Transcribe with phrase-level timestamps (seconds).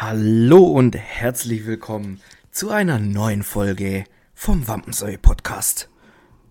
[0.00, 2.20] Hallo und herzlich willkommen
[2.52, 5.88] zu einer neuen Folge vom Wampensäue Podcast.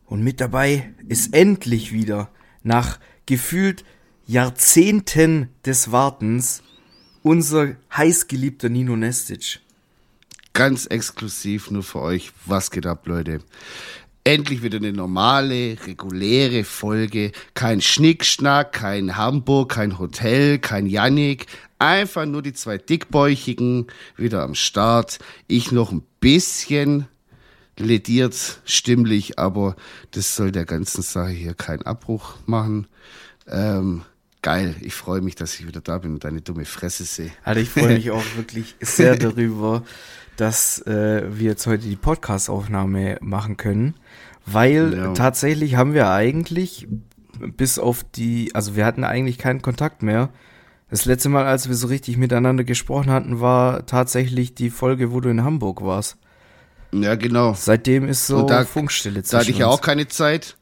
[0.06, 2.30] Und mit dabei ist endlich wieder
[2.64, 3.86] nach gefühlt
[4.26, 6.62] Jahrzehnten des Wartens
[7.24, 9.62] unser heißgeliebter Nino Nestic.
[10.52, 12.34] Ganz exklusiv nur für euch.
[12.46, 13.40] Was geht ab, Leute?
[14.28, 17.32] Endlich wieder eine normale, reguläre Folge.
[17.54, 21.46] Kein Schnickschnack, kein Hamburg, kein Hotel, kein Yannick.
[21.80, 23.88] Einfach nur die zwei Dickbäuchigen
[24.18, 25.20] wieder am Start.
[25.48, 27.08] Ich noch ein bisschen
[27.80, 29.78] lediert, stimmlich, aber
[30.12, 32.88] das soll der ganzen Sache hier keinen Abbruch machen.
[33.48, 34.02] Ähm,
[34.42, 37.32] geil, ich freue mich, dass ich wieder da bin und deine dumme Fresse sehe.
[37.46, 39.84] Also ich freue mich auch wirklich sehr darüber,
[40.38, 43.96] dass äh, wir jetzt heute die Podcast-Aufnahme machen können,
[44.46, 45.14] weil Ja.
[45.14, 46.88] tatsächlich haben wir eigentlich
[47.40, 50.30] bis auf die, also wir hatten eigentlich keinen Kontakt mehr.
[50.90, 55.20] Das letzte Mal, als wir so richtig miteinander gesprochen hatten, war tatsächlich die Folge, wo
[55.20, 56.18] du in Hamburg warst.
[56.94, 57.54] Ja, genau.
[57.54, 60.56] Seitdem ist so da- Funkstille Da hatte ich ja auch keine Zeit.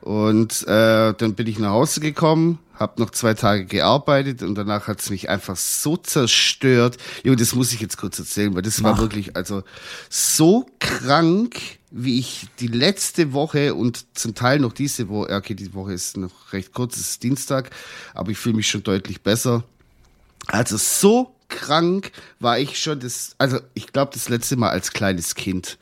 [0.00, 4.86] Und äh, dann bin ich nach Hause gekommen, habe noch zwei Tage gearbeitet und danach
[4.86, 6.96] hat's mich einfach so zerstört.
[7.24, 9.00] Jo, das muss ich jetzt kurz erzählen, weil das war Mach.
[9.00, 9.62] wirklich also
[10.08, 15.54] so krank, wie ich die letzte Woche und zum Teil noch diese Woche, ja, okay,
[15.54, 17.70] die Woche ist noch recht kurz, es ist Dienstag,
[18.14, 19.64] aber ich fühle mich schon deutlich besser.
[20.46, 25.34] Also so krank war ich schon das, also ich glaube das letzte Mal als kleines
[25.34, 25.78] Kind.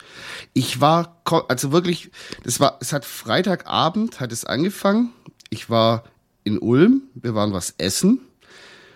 [0.53, 2.09] Ich war, also wirklich,
[2.43, 5.11] das war, es hat Freitagabend hat es angefangen.
[5.49, 6.03] Ich war
[6.47, 8.19] in Ulm, wir waren was essen.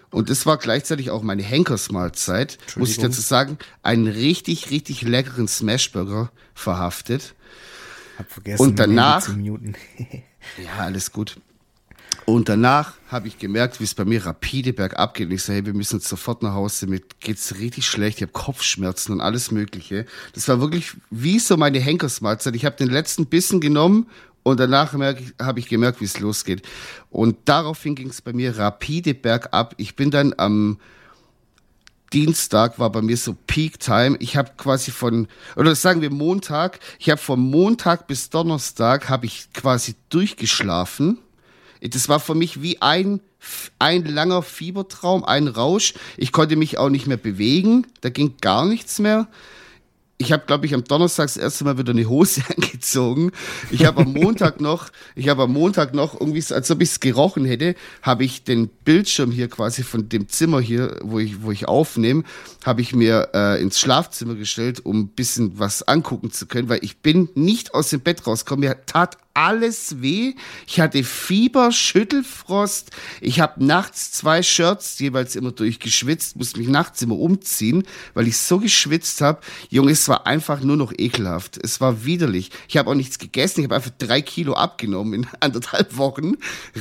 [0.09, 5.47] Und das war gleichzeitig auch meine Henkersmahlzeit, muss ich dazu sagen, einen richtig, richtig leckeren
[5.47, 7.33] Smashburger verhaftet.
[8.17, 9.75] Hab vergessen, Und danach- zu muten.
[10.57, 11.35] Ja, alles gut.
[12.25, 15.27] Und danach habe ich gemerkt, wie es bei mir rapide bergab geht.
[15.27, 16.87] Und ich sage, hey, wir müssen jetzt sofort nach Hause.
[16.87, 18.17] Mir geht's richtig schlecht.
[18.17, 20.05] Ich habe Kopfschmerzen und alles Mögliche.
[20.33, 22.55] Das war wirklich wie so meine Henkersmahlzeit.
[22.55, 24.07] Ich habe den letzten Bissen genommen
[24.43, 26.63] und danach habe ich gemerkt, wie es losgeht.
[27.09, 29.73] Und daraufhin ging es bei mir rapide bergab.
[29.77, 30.79] Ich bin dann am
[32.13, 34.17] Dienstag war bei mir so Peak Time.
[34.19, 39.25] Ich habe quasi von, oder sagen wir Montag, ich habe von Montag bis Donnerstag habe
[39.25, 41.19] ich quasi durchgeschlafen.
[41.81, 43.21] Das war für mich wie ein,
[43.79, 45.93] ein langer Fiebertraum, ein Rausch.
[46.17, 49.27] Ich konnte mich auch nicht mehr bewegen, da ging gar nichts mehr.
[50.21, 53.31] Ich habe, glaube ich, am Donnerstag das erste Mal wieder eine Hose angezogen.
[53.71, 56.99] Ich habe am Montag noch, ich habe am Montag noch irgendwie, als ob ich es
[56.99, 61.51] gerochen hätte, habe ich den Bildschirm hier quasi von dem Zimmer hier, wo ich, wo
[61.51, 62.23] ich aufnehme,
[62.63, 66.83] habe ich mir äh, ins Schlafzimmer gestellt, um ein bisschen was angucken zu können, weil
[66.83, 68.69] ich bin nicht aus dem Bett rausgekommen.
[68.69, 70.35] Mir tat alles weh.
[70.67, 72.91] Ich hatte Fieber, Schüttelfrost.
[73.21, 77.83] Ich habe nachts zwei Shirts jeweils immer durchgeschwitzt, musste mich nachts immer umziehen,
[78.13, 79.41] weil ich so geschwitzt habe.
[79.69, 81.57] Junge, es war einfach nur noch ekelhaft.
[81.63, 82.51] Es war widerlich.
[82.67, 83.61] Ich habe auch nichts gegessen.
[83.61, 86.33] Ich habe einfach drei Kilo abgenommen in anderthalb Wochen.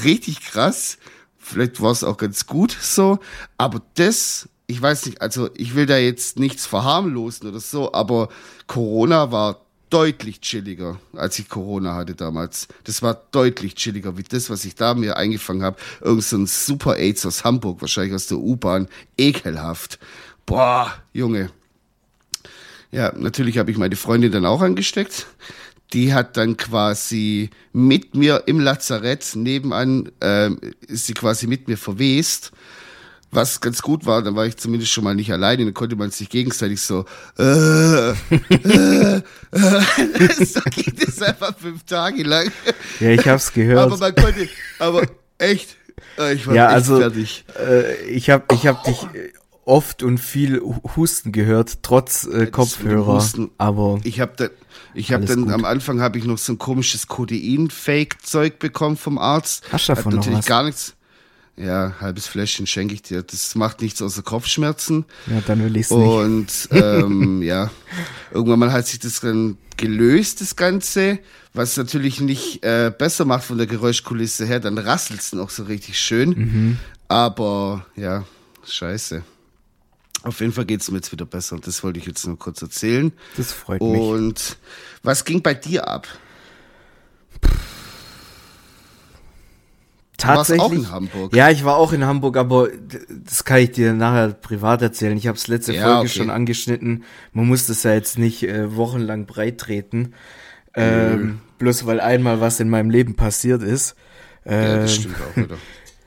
[0.05, 0.99] Richtig krass.
[1.39, 3.19] Vielleicht war es auch ganz gut so.
[3.59, 8.28] Aber das, ich weiß nicht, also ich will da jetzt nichts verharmlosen oder so, aber
[8.66, 12.69] Corona war deutlich chilliger, als ich Corona hatte damals.
[12.84, 15.77] Das war deutlich chilliger, wie das, was ich da mir eingefangen habe.
[16.01, 18.89] Irgend so ein Super AIDS aus Hamburg, wahrscheinlich aus der U-Bahn.
[19.19, 19.99] Ekelhaft.
[20.47, 21.51] Boah, Junge.
[22.93, 25.27] Ja, natürlich habe ich meine Freundin dann auch angesteckt.
[25.93, 31.77] Die hat dann quasi mit mir im Lazarett nebenan, ähm, ist sie quasi mit mir
[31.77, 32.53] verwest.
[33.32, 36.10] Was ganz gut war, dann war ich zumindest schon mal nicht alleine, dann konnte man
[36.10, 37.04] sich gegenseitig so,
[37.38, 38.14] äh, äh,
[39.14, 39.22] äh,
[40.44, 42.50] so geht es einfach fünf Tage lang.
[42.98, 43.78] Ja, ich hab's gehört.
[43.78, 44.48] Aber man konnte,
[44.80, 45.02] aber
[45.38, 45.76] echt,
[46.18, 47.44] äh, ich war ja, echt also fertig.
[47.58, 49.32] äh, ich habe ich hab dich äh,
[49.64, 53.24] oft und viel hu- Husten gehört, trotz äh, Kopfhörer.
[53.58, 54.48] Aber Ich habe da,
[54.92, 55.52] ich habe dann gut.
[55.52, 59.62] am Anfang habe ich noch so ein komisches Codein-Fake-Zeug bekommen vom Arzt.
[59.70, 60.47] Hast du davon Hat noch natürlich was?
[60.47, 60.94] gar nichts.
[61.56, 63.22] Ja, halbes Fläschchen schenke ich dir.
[63.22, 65.05] Das macht nichts außer Kopfschmerzen.
[65.27, 66.09] ja, dann will ich's nicht.
[66.09, 67.71] Und ähm, ja,
[68.30, 71.19] irgendwann mal hat sich das dann gelöst, das Ganze,
[71.53, 74.60] was natürlich nicht äh, besser macht von der Geräuschkulisse her.
[74.60, 76.30] Dann rasselt's noch so richtig schön.
[76.30, 76.78] Mhm.
[77.09, 78.24] Aber ja,
[78.66, 79.22] scheiße.
[80.22, 82.60] Auf jeden Fall geht's mir jetzt wieder besser und das wollte ich jetzt nur kurz
[82.63, 83.13] erzählen.
[83.36, 84.01] Das freut mich.
[84.01, 84.57] Und
[85.03, 86.07] was ging bei dir ab?
[87.42, 87.70] warst
[90.21, 90.63] Tatsächlich.
[90.63, 91.34] auch in Hamburg.
[91.34, 92.69] Ja, ich war auch in Hamburg, aber
[93.25, 95.17] das kann ich dir nachher privat erzählen.
[95.17, 96.09] Ich habe es letzte Ja, Folge okay.
[96.09, 97.05] schon angeschnitten.
[97.33, 100.13] Man muss das ja jetzt nicht äh, wochenlang breit treten.
[100.75, 103.97] Ähm, Bloß weil einmal was in meinem Leben passiert ist.
[104.45, 105.57] Ja, Ähm, das stimmt auch wieder.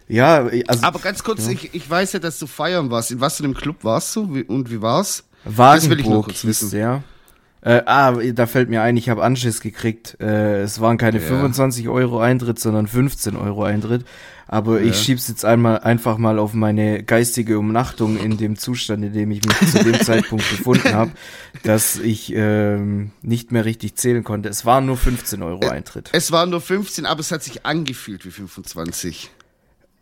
[0.09, 0.85] Ja, also.
[0.85, 1.53] Aber ganz kurz, ja.
[1.53, 3.09] ich, ich weiß ja, dass du feiern warst.
[3.11, 5.23] In was für einem Club warst du und wie war's?
[5.45, 6.77] Wagenburg das will ich noch kurz wissen.
[6.77, 7.03] Ja.
[7.63, 10.17] Äh, ah, da fällt mir ein, ich habe Anschiss gekriegt.
[10.19, 11.25] Äh, es waren keine ja.
[11.25, 14.05] 25 Euro Eintritt, sondern 15 Euro Eintritt.
[14.47, 14.89] Aber ja.
[14.89, 19.31] ich schieb's jetzt einmal einfach mal auf meine geistige Umnachtung in dem Zustand, in dem
[19.31, 21.11] ich mich zu dem Zeitpunkt befunden habe,
[21.63, 24.49] dass ich ähm, nicht mehr richtig zählen konnte.
[24.49, 26.09] Es waren nur 15 Euro Eintritt.
[26.11, 29.31] Es waren nur 15, aber es hat sich angefühlt wie 25.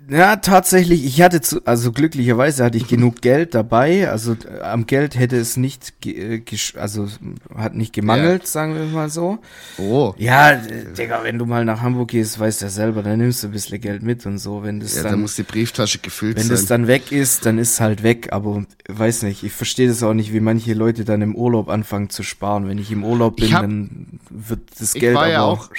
[0.10, 4.86] Ja, tatsächlich, ich hatte zu, also glücklicherweise hatte ich genug Geld dabei, also äh, am
[4.86, 6.42] Geld hätte es nicht, äh,
[6.76, 7.08] also
[7.56, 8.48] hat nicht gemangelt, ja.
[8.48, 9.40] sagen wir mal so.
[9.78, 10.14] Oh.
[10.18, 13.48] Ja, Digga, wenn du mal nach Hamburg gehst, weißt du ja selber, dann nimmst du
[13.48, 15.14] ein bisschen Geld mit und so, wenn das ja, dann.
[15.14, 16.50] dann muss die Brieftasche gefüllt wenn sein.
[16.50, 19.88] Wenn das dann weg ist, dann ist es halt weg, aber weiß nicht, ich verstehe
[19.88, 22.68] das auch nicht, wie manche Leute dann im Urlaub anfangen zu sparen.
[22.68, 25.70] Wenn ich im Urlaub bin, hab, dann wird das Geld aber ja auch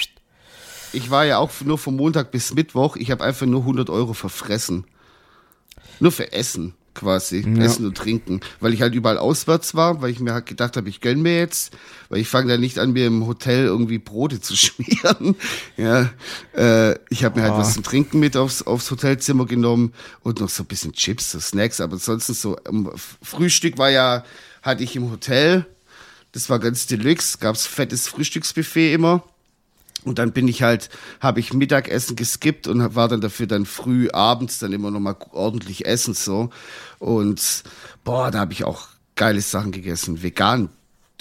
[0.93, 4.13] ich war ja auch nur vom Montag bis Mittwoch, ich habe einfach nur 100 Euro
[4.13, 4.85] verfressen.
[5.99, 7.63] Nur für Essen quasi, ja.
[7.63, 10.89] Essen und Trinken, weil ich halt überall auswärts war, weil ich mir halt gedacht habe,
[10.89, 11.73] ich gönn mir jetzt,
[12.09, 15.35] weil ich fange da nicht an, mir im Hotel irgendwie Brote zu schmieren.
[15.77, 16.11] ja,
[16.55, 20.49] äh, ich habe mir halt was zum Trinken mit aufs, aufs Hotelzimmer genommen und noch
[20.49, 22.91] so ein bisschen Chips, so Snacks, aber ansonsten so um,
[23.21, 24.23] Frühstück war ja,
[24.61, 25.65] hatte ich im Hotel,
[26.31, 29.23] das war ganz deluxe, gab's fettes Frühstücksbuffet immer.
[30.05, 30.89] Und dann bin ich halt,
[31.21, 35.15] habe ich Mittagessen geskippt und war dann dafür dann früh abends dann immer noch mal
[35.31, 36.49] ordentlich essen so.
[36.99, 37.63] Und
[38.03, 40.21] boah, da habe ich auch geile Sachen gegessen.
[40.21, 40.69] Vegan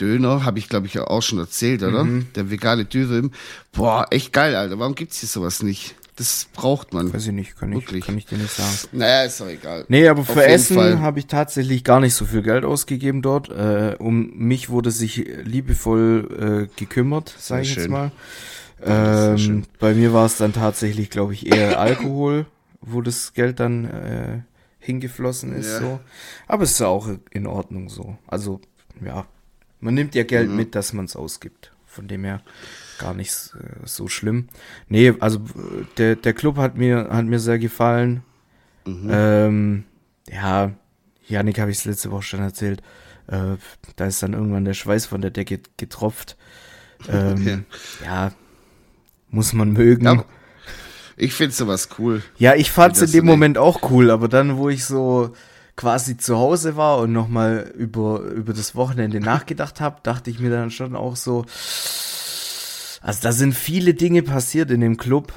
[0.01, 2.05] Döner, habe ich glaube ich auch schon erzählt, oder?
[2.05, 2.27] Mhm.
[2.35, 3.31] Der vegane Dürüm.
[3.73, 4.79] Boah, echt geil, Alter.
[4.79, 5.95] Warum gibt's hier sowas nicht?
[6.17, 7.13] Das braucht man.
[7.13, 8.01] Weiß ich nicht, kann Wirklich.
[8.01, 8.71] ich, kann ich dir nicht sagen.
[8.93, 9.85] Naja, ist doch egal.
[9.89, 13.49] Nee, aber für Essen habe ich tatsächlich gar nicht so viel Geld ausgegeben dort.
[13.49, 18.13] Äh, um mich wurde sich liebevoll äh, gekümmert, sage ich jetzt mal.
[18.85, 22.47] Ähm, bei mir war es dann tatsächlich, glaube ich, eher Alkohol,
[22.81, 24.41] wo das Geld dann äh,
[24.79, 25.73] hingeflossen ist.
[25.73, 25.81] Ja.
[25.81, 26.01] So.
[26.49, 28.19] Aber es ist auch in Ordnung so.
[28.27, 28.61] Also,
[29.05, 29.27] ja,
[29.81, 30.57] man nimmt ja Geld mhm.
[30.57, 31.73] mit, dass man es ausgibt.
[31.87, 32.41] Von dem her
[32.99, 34.49] gar nicht äh, so schlimm.
[34.89, 35.41] Nee, also
[35.99, 38.23] der, der Club hat mir, hat mir sehr gefallen.
[38.87, 39.11] Mhm.
[39.11, 39.85] Ähm,
[40.31, 40.73] ja,
[41.27, 42.83] Janik habe ich es letzte Woche schon erzählt.
[43.27, 43.57] Äh,
[43.97, 46.37] da ist dann irgendwann der Schweiß von der Decke getropft.
[47.09, 47.59] Ähm, okay.
[48.05, 48.33] Ja,
[49.33, 50.05] muss man mögen.
[50.05, 50.25] Ja,
[51.17, 52.23] ich finde sowas cool.
[52.39, 55.33] Ja, ich fand es in dem Moment auch cool, aber dann, wo ich so
[55.77, 60.51] quasi zu Hause war und nochmal über, über das Wochenende nachgedacht habe, dachte ich mir
[60.51, 61.45] dann schon auch so,
[63.01, 65.33] also da sind viele Dinge passiert in dem Club,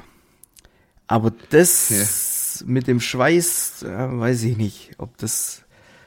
[1.06, 2.66] aber das ja.
[2.66, 5.62] mit dem Schweiß, ja, weiß ich nicht, ob das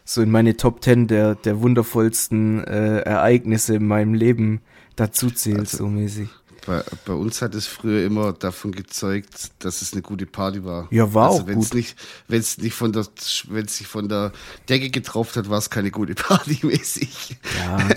[0.06, 4.62] so in meine Top Ten der, der wundervollsten äh, Ereignisse in meinem Leben
[4.95, 6.30] dazu zählt, also, so mäßig.
[6.69, 10.88] Bei, bei, uns hat es früher immer davon gezeugt, dass es eine gute Party war.
[10.92, 11.77] Ja, war also auch wenn's gut.
[11.77, 11.95] Nicht,
[12.27, 13.07] wenn es nicht von der,
[13.48, 14.31] wenn es sich von der
[14.69, 17.38] Decke getroffen hat, war es keine gute Party mäßig.
[17.57, 17.89] Ja.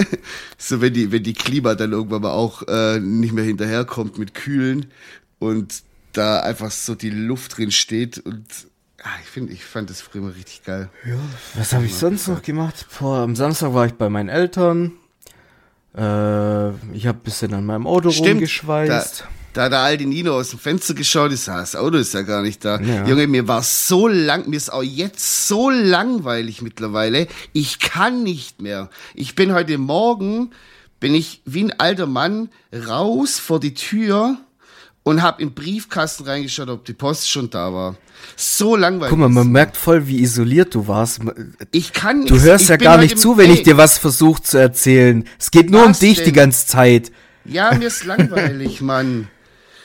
[0.57, 4.33] so wenn die, wenn die Klima dann irgendwann mal auch äh, nicht mehr hinterherkommt mit
[4.33, 4.87] Kühlen
[5.39, 5.83] und
[6.15, 8.47] da einfach so die Luft drin steht und
[9.03, 10.89] ah, ich finde, ich fand das früher immer richtig geil.
[11.05, 11.17] Ja.
[11.57, 12.87] Was habe ich sonst noch gemacht?
[12.99, 14.93] Boah, am Samstag war ich bei meinen Eltern.
[15.97, 19.21] Äh, ich habe ein bisschen an meinem Auto Stimmt, rumgeschweißt.
[19.21, 22.15] Da, da hat der alte Nino aus dem Fenster geschaut, ich sag, das Auto ist
[22.15, 22.81] ja gar nicht da.
[22.81, 23.07] Ja.
[23.07, 27.27] Junge, mir war so lang, mir ist auch jetzt so langweilig mittlerweile.
[27.53, 28.89] Ich kann nicht mehr.
[29.15, 30.51] Ich bin heute Morgen,
[31.01, 34.39] bin ich wie ein alter Mann raus vor die Tür
[35.05, 37.97] und habe im Briefkasten reingeschaut, ob die Post schon da war.
[38.37, 39.11] So langweilig.
[39.11, 41.21] Guck mal, man merkt voll, wie isoliert du warst.
[41.73, 44.59] Ich kann Du hörst ja gar nicht zu, wenn ey, ich dir was versuche zu
[44.59, 45.25] erzählen.
[45.39, 46.27] Es geht nur um dich denn?
[46.27, 47.11] die ganze Zeit.
[47.45, 49.29] Ja, mir ist langweilig, Mann.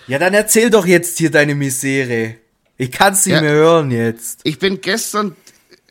[0.07, 2.35] Ja, dann erzähl doch jetzt hier deine Misere.
[2.77, 4.41] Ich kann's nicht ja, mehr hören jetzt.
[4.43, 5.35] Ich bin gestern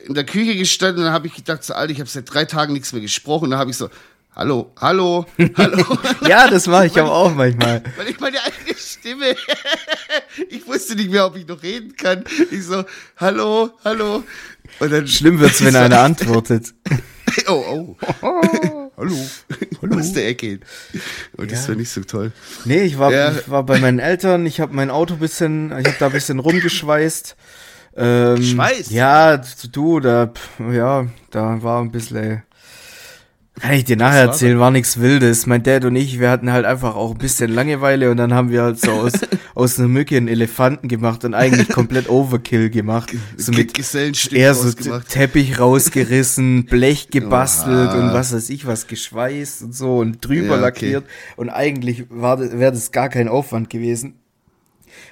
[0.07, 2.73] in der Küche gestanden und habe ich gedacht, so Alter, ich habe seit drei Tagen
[2.73, 3.51] nichts mehr gesprochen.
[3.51, 3.91] Da habe ich so,
[4.37, 5.25] Hallo, hallo,
[5.57, 5.99] hallo.
[6.29, 7.83] ja, das mache ich aber auch manchmal.
[7.97, 8.76] Weil ich meine eigene
[9.07, 9.37] Stimme,
[10.49, 12.25] ich wusste nicht mehr, ob ich noch reden kann.
[12.51, 12.85] Ich so,
[13.19, 14.25] hallo, hallo.
[14.81, 16.75] Und dann Schlimm wird's, wenn einer antwortet.
[17.47, 18.33] oh, oh.
[18.97, 19.31] hallo.
[19.81, 19.97] Hallo.
[19.97, 20.59] Aus der Ecke.
[21.37, 21.57] Und ja.
[21.57, 22.33] das war nicht so toll.
[22.65, 23.31] Nee, ich war, ja.
[23.31, 26.41] ich war bei meinen Eltern, ich habe mein Auto bisschen, ich habe da ein bisschen
[26.41, 27.37] rumgeschweißt.
[27.97, 28.91] Ähm, Schweiß?
[28.91, 30.33] Ja, du, da,
[30.73, 32.43] ja, da war ein bisschen
[33.61, 35.47] kann ich dir nachher erzählen, war nichts Wildes.
[35.47, 38.51] Mein Dad und ich, wir hatten halt einfach auch ein bisschen Langeweile und dann haben
[38.51, 39.13] wir halt so aus,
[39.55, 43.15] aus einer Mücke einen Elefanten gemacht und eigentlich komplett Overkill gemacht.
[43.37, 43.79] So mit
[44.33, 44.73] eher so
[45.09, 47.99] Teppich rausgerissen, Blech gebastelt Oha.
[47.99, 50.61] und was weiß ich was geschweißt und so und drüber ja, okay.
[50.61, 51.05] lackiert.
[51.37, 54.17] Und eigentlich war wäre das gar kein Aufwand gewesen.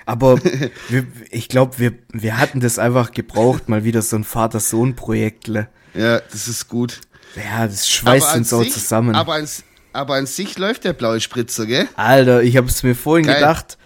[0.04, 0.38] Aber
[0.90, 5.68] wir, ich glaube, wir, wir hatten das einfach gebraucht, mal wieder so ein Vater-Sohn-Projektle.
[5.94, 7.00] Ja, das ist gut.
[7.36, 9.14] Ja, das schweißt uns auch sich- zusammen.
[9.14, 9.48] Aber an,
[9.92, 11.88] aber an sich läuft der blaue Spritzer, gell?
[11.96, 13.36] Alter, ich habe es mir vorhin Geil.
[13.36, 13.76] gedacht,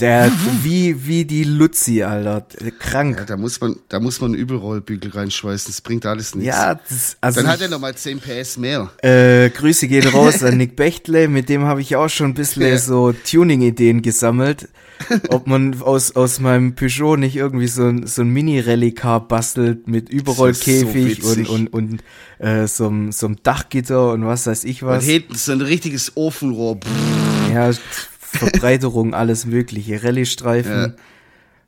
[0.00, 0.30] der
[0.62, 2.44] wie wie die Luzi, Alter,
[2.80, 3.16] krank.
[3.18, 5.70] Ja, da muss man, da muss man einen Übelrollbügel reinschweißen.
[5.72, 6.48] Das bringt alles nichts.
[6.48, 8.90] Ja, das, also Dann hat er nochmal 10 PS mehr.
[9.02, 12.62] Äh, Grüße gehen raus an Nick Bechtle, mit dem habe ich auch schon ein bisschen
[12.62, 12.78] Ja.
[12.78, 14.68] so Tuning-Ideen gesammelt.
[15.28, 20.08] Ob man aus, aus meinem Peugeot nicht irgendwie so ein, so ein Mini-Rallye-Car bastelt mit
[20.08, 22.04] Überrollkäfig so und, und, und
[22.38, 25.04] äh, so, einem- so einem Dachgitter und was weiß ich Und was.
[25.04, 26.78] hinten so ein richtiges Ofenrohr.
[27.52, 27.70] Ja,
[28.38, 30.72] Verbreiterung, alles mögliche, Rallye-Streifen.
[30.72, 30.92] Ja,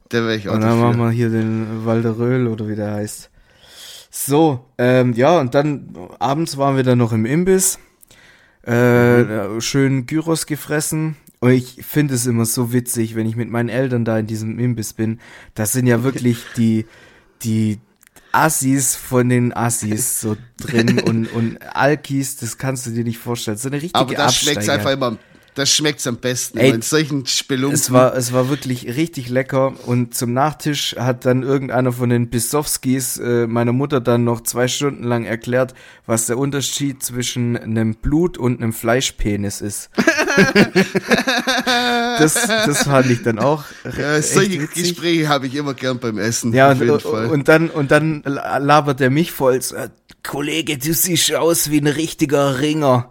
[0.09, 3.31] Da wäre ich auch Und dann machen wir hier den Walderöl oder wie der heißt.
[4.11, 7.79] So, ähm, ja, und dann abends waren wir dann noch im Imbiss.
[8.63, 11.17] Äh, schön Gyros gefressen.
[11.39, 14.59] Und ich finde es immer so witzig, wenn ich mit meinen Eltern da in diesem
[14.59, 15.21] Imbiss bin.
[15.55, 16.87] Das sind ja wirklich die,
[17.43, 17.79] die
[18.33, 23.57] Assis von den Assis so drin und, und Alkis, das kannst du dir nicht vorstellen.
[23.57, 24.73] So eine richtige Aber schmeckt Absteiger.
[24.73, 25.19] einfach immer,
[25.57, 26.59] das schmeckt's am besten.
[26.59, 27.75] Ey, in solchen Spelunken.
[27.75, 32.29] Es war, es war wirklich richtig lecker und zum Nachtisch hat dann irgendeiner von den
[32.29, 35.73] Bissowskis äh, meiner Mutter dann noch zwei Stunden lang erklärt,
[36.05, 39.89] was der Unterschied zwischen einem Blut und einem Fleischpenis ist.
[42.19, 43.65] das, das fand ich dann auch
[43.99, 44.91] ja, solche witzig.
[44.91, 46.53] Gespräche habe ich immer gern beim Essen.
[46.53, 47.29] Ja, auf jeden und, Fall.
[47.29, 49.89] und dann, und dann labert er mich voll, äh,
[50.23, 53.09] Kollege, du siehst aus wie ein richtiger Ringer.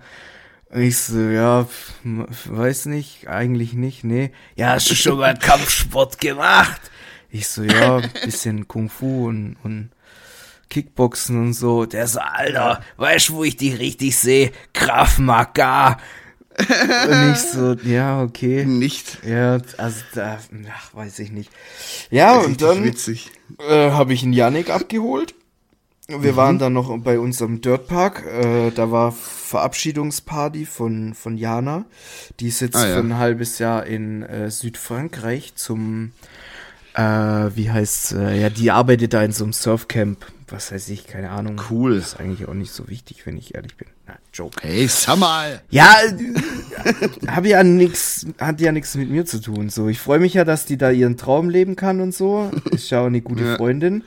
[0.69, 1.67] Und ich so, ja,
[2.03, 4.31] weiß nicht, eigentlich nicht, nee.
[4.55, 6.81] Ja, hast du schon mal Kampfsport gemacht?
[7.29, 9.89] Ich so, ja, bisschen Kung Fu und, und
[10.69, 11.86] Kickboxen und so.
[11.86, 14.51] Der so, Alter, weißt du, wo ich dich richtig sehe?
[14.74, 15.98] Krav Maga.
[16.57, 18.65] Und ich so, ja, okay.
[18.65, 19.19] nicht.
[19.25, 20.39] Ja, also da,
[20.72, 21.51] ach, weiß ich nicht.
[22.10, 23.31] Ja, und dann witzig.
[23.60, 25.36] äh, habe ich einen Yannick abgeholt.
[26.07, 26.35] Wir Mhm.
[26.35, 28.24] waren dann noch bei unserem Dirtpark.
[28.25, 31.85] Äh, da war Verabschiedungsparty von, von Jana.
[32.39, 32.93] Die ist jetzt Ah, ja.
[32.95, 36.12] für ein halbes Jahr in äh, Südfrankreich zum,
[36.93, 40.25] äh, wie heißt äh, ja, die arbeitet da in so einem Surfcamp.
[40.47, 41.59] Was weiß ich, keine Ahnung.
[41.71, 41.95] Cool.
[41.97, 43.88] Das ist eigentlich auch nicht so wichtig, wenn ich ehrlich bin.
[44.05, 44.59] Na, Joke.
[44.62, 45.59] Hey, sag mal.
[45.71, 46.93] Ja, äh,
[47.27, 49.69] hab ja nix, hat ja nichts mit mir zu tun.
[49.69, 52.51] So, ich freue mich ja, dass die da ihren Traum leben kann und so.
[52.69, 53.55] Ist ja auch eine gute Ja.
[53.55, 54.03] Freundin.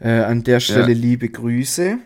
[0.00, 0.98] Äh, an der Stelle Ja.
[0.98, 1.98] liebe Grüße.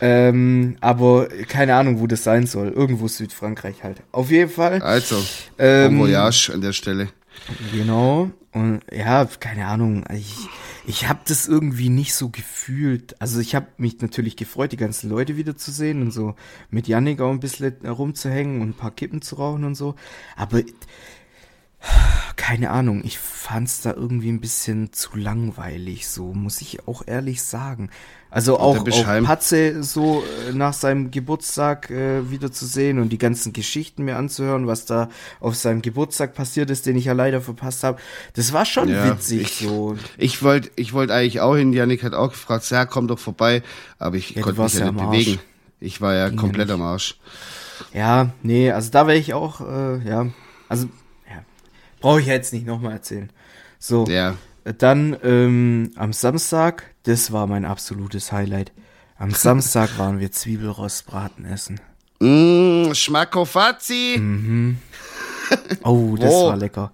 [0.00, 2.68] Ähm, aber keine Ahnung, wo das sein soll.
[2.68, 4.02] Irgendwo Südfrankreich halt.
[4.12, 4.80] Auf jeden Fall.
[4.82, 5.16] Also,
[5.58, 7.08] Ähm, Bon Voyage an der Stelle.
[7.72, 8.30] Genau.
[8.52, 10.04] Und ja, keine Ahnung.
[10.14, 10.34] Ich,
[10.86, 13.20] ich habe das irgendwie nicht so gefühlt.
[13.20, 16.34] Also ich habe mich natürlich gefreut, die ganzen Leute wiederzusehen und so
[16.70, 19.96] mit Yannick auch ein bisschen rumzuhängen und ein paar Kippen zu rauchen und so.
[20.36, 20.62] Aber
[22.36, 27.42] keine Ahnung, ich fand's da irgendwie ein bisschen zu langweilig, so muss ich auch ehrlich
[27.42, 27.90] sagen.
[28.30, 29.22] Also auch, auch.
[29.24, 34.16] Patze so äh, nach seinem Geburtstag äh, wieder zu sehen und die ganzen Geschichten mir
[34.16, 35.08] anzuhören, was da
[35.40, 37.98] auf seinem Geburtstag passiert ist, den ich ja leider verpasst habe.
[38.34, 39.96] Das war schon Ja, witzig ich- so.
[40.18, 41.72] Ich wollte ich wollt eigentlich auch hin.
[41.72, 43.62] Janik hat auch gefragt, ja, komm doch vorbei.
[43.98, 45.10] Aber ich du konnte mich ja ja nicht Arsch.
[45.24, 45.40] bewegen.
[45.80, 47.18] Ich war ja Ging ja komplett am Arsch.
[47.94, 50.26] Ja, nee, also da wäre ich auch, äh, ja,
[50.68, 50.90] also, ja,
[52.00, 53.30] brauche ich jetzt nicht nochmal erzählen.
[53.78, 54.36] So, Ja.
[54.78, 58.72] dann ähm, am Samstag, das war mein absolutes Highlight.
[59.18, 61.80] Am Samstag waren wir Zwiebelrostbraten essen.
[62.20, 64.16] Mmh, Schmackofazzi.
[64.18, 64.78] Mhm.
[65.82, 66.48] Oh, das Wo?
[66.48, 66.92] war lecker.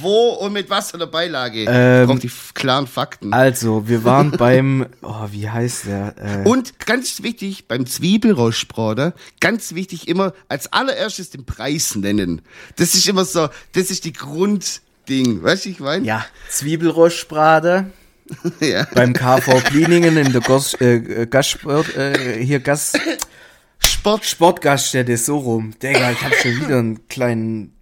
[0.00, 1.64] Wo und mit was für der Beilage?
[1.68, 3.32] Ähm, brauch die klaren Fakten.
[3.32, 6.14] Also, wir waren beim, oh, wie heißt der?
[6.44, 12.42] Äh, Und ganz wichtig, beim Zwiebelrostbraten, ganz wichtig immer als allererstes den Preis nennen.
[12.76, 15.42] Das ist immer so, das ist die Grundding.
[15.42, 16.06] Weißt du, ich meine?
[16.06, 17.86] ja, Zwiebelrostbrate
[18.60, 18.86] ja.
[18.94, 22.92] beim KV Pliningen in der Gos, äh, äh, Gastsport, äh, hier Gas,
[23.78, 24.24] Sport.
[24.24, 25.74] Sportgaststätte, so rum.
[25.82, 27.73] Digga, ich habe schon wieder einen kleinen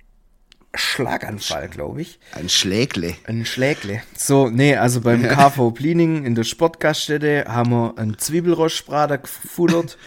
[0.74, 2.18] Schlaganfall, glaube ich.
[2.34, 3.14] Ein Schlägle.
[3.26, 4.02] Ein Schlägle.
[4.16, 9.98] So, nee, also beim KV Plining in der Sportgaststätte haben wir einen Zwiebelrostbrater gefuttert.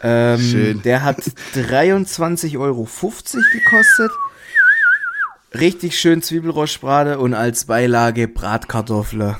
[0.00, 0.82] Ähm, Schön.
[0.82, 1.18] Der hat
[1.56, 4.12] 23,50 Euro gekostet.
[5.58, 9.34] Richtig schön Zwiebelrostbrater und als Beilage Bratkartoffeln.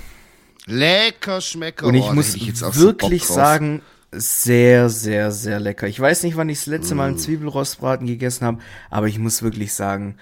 [0.67, 1.87] Lecker Schmecker.
[1.87, 5.87] Und ich Oh, muss hätte jetzt auch so wirklich sagen, sehr, sehr, sehr lecker.
[5.87, 7.09] Ich weiß nicht, wann ich das letzte Mal Mm.
[7.11, 8.59] einen Zwiebelrostbraten gegessen habe,
[8.91, 10.17] aber ich muss wirklich sagen,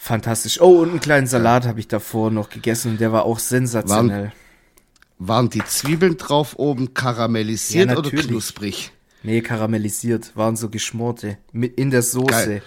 [0.00, 0.60] fantastisch.
[0.60, 4.32] Oh, und einen kleinen Salat habe ich davor noch gegessen und der war auch sensationell.
[5.18, 8.90] Waren die Zwiebeln drauf oben karamellisiert Ja, oder knusprig?
[9.22, 12.26] Nee, karamellisiert, waren so geschmorte, mit in der Soße.
[12.30, 12.62] Geil.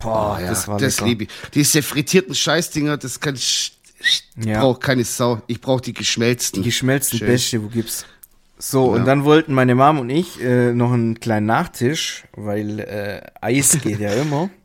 [0.00, 1.30] Boah, Oh, ja, das war das liebe ich.
[1.54, 3.78] Diese frittierten Scheißdinger, das kann ich.
[4.00, 4.60] Ich Ja.
[4.60, 5.40] brauche keine Sau.
[5.46, 6.62] Ich brauche die geschmelzten.
[6.62, 7.28] Die geschmelzten Schön.
[7.28, 8.04] Beste, wo gibt's.
[8.58, 9.00] So, Ja.
[9.00, 13.78] und dann wollten meine Mom und ich äh, noch einen kleinen Nachtisch, weil äh, Eis
[13.80, 14.50] geht ja immer.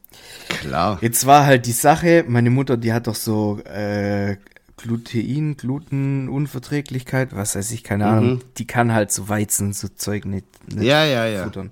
[0.50, 0.98] Klar.
[1.02, 4.38] Jetzt war halt die Sache, meine Mutter, die hat doch so äh,
[4.78, 8.42] Glutein, Glutenunverträglichkeit, was weiß ich, keine Ahnung.
[8.58, 10.82] Die kann halt so Weizen, so Zeug nicht, nicht Mhm.
[10.84, 11.44] Ja, ja, ja.
[11.44, 11.72] futtern.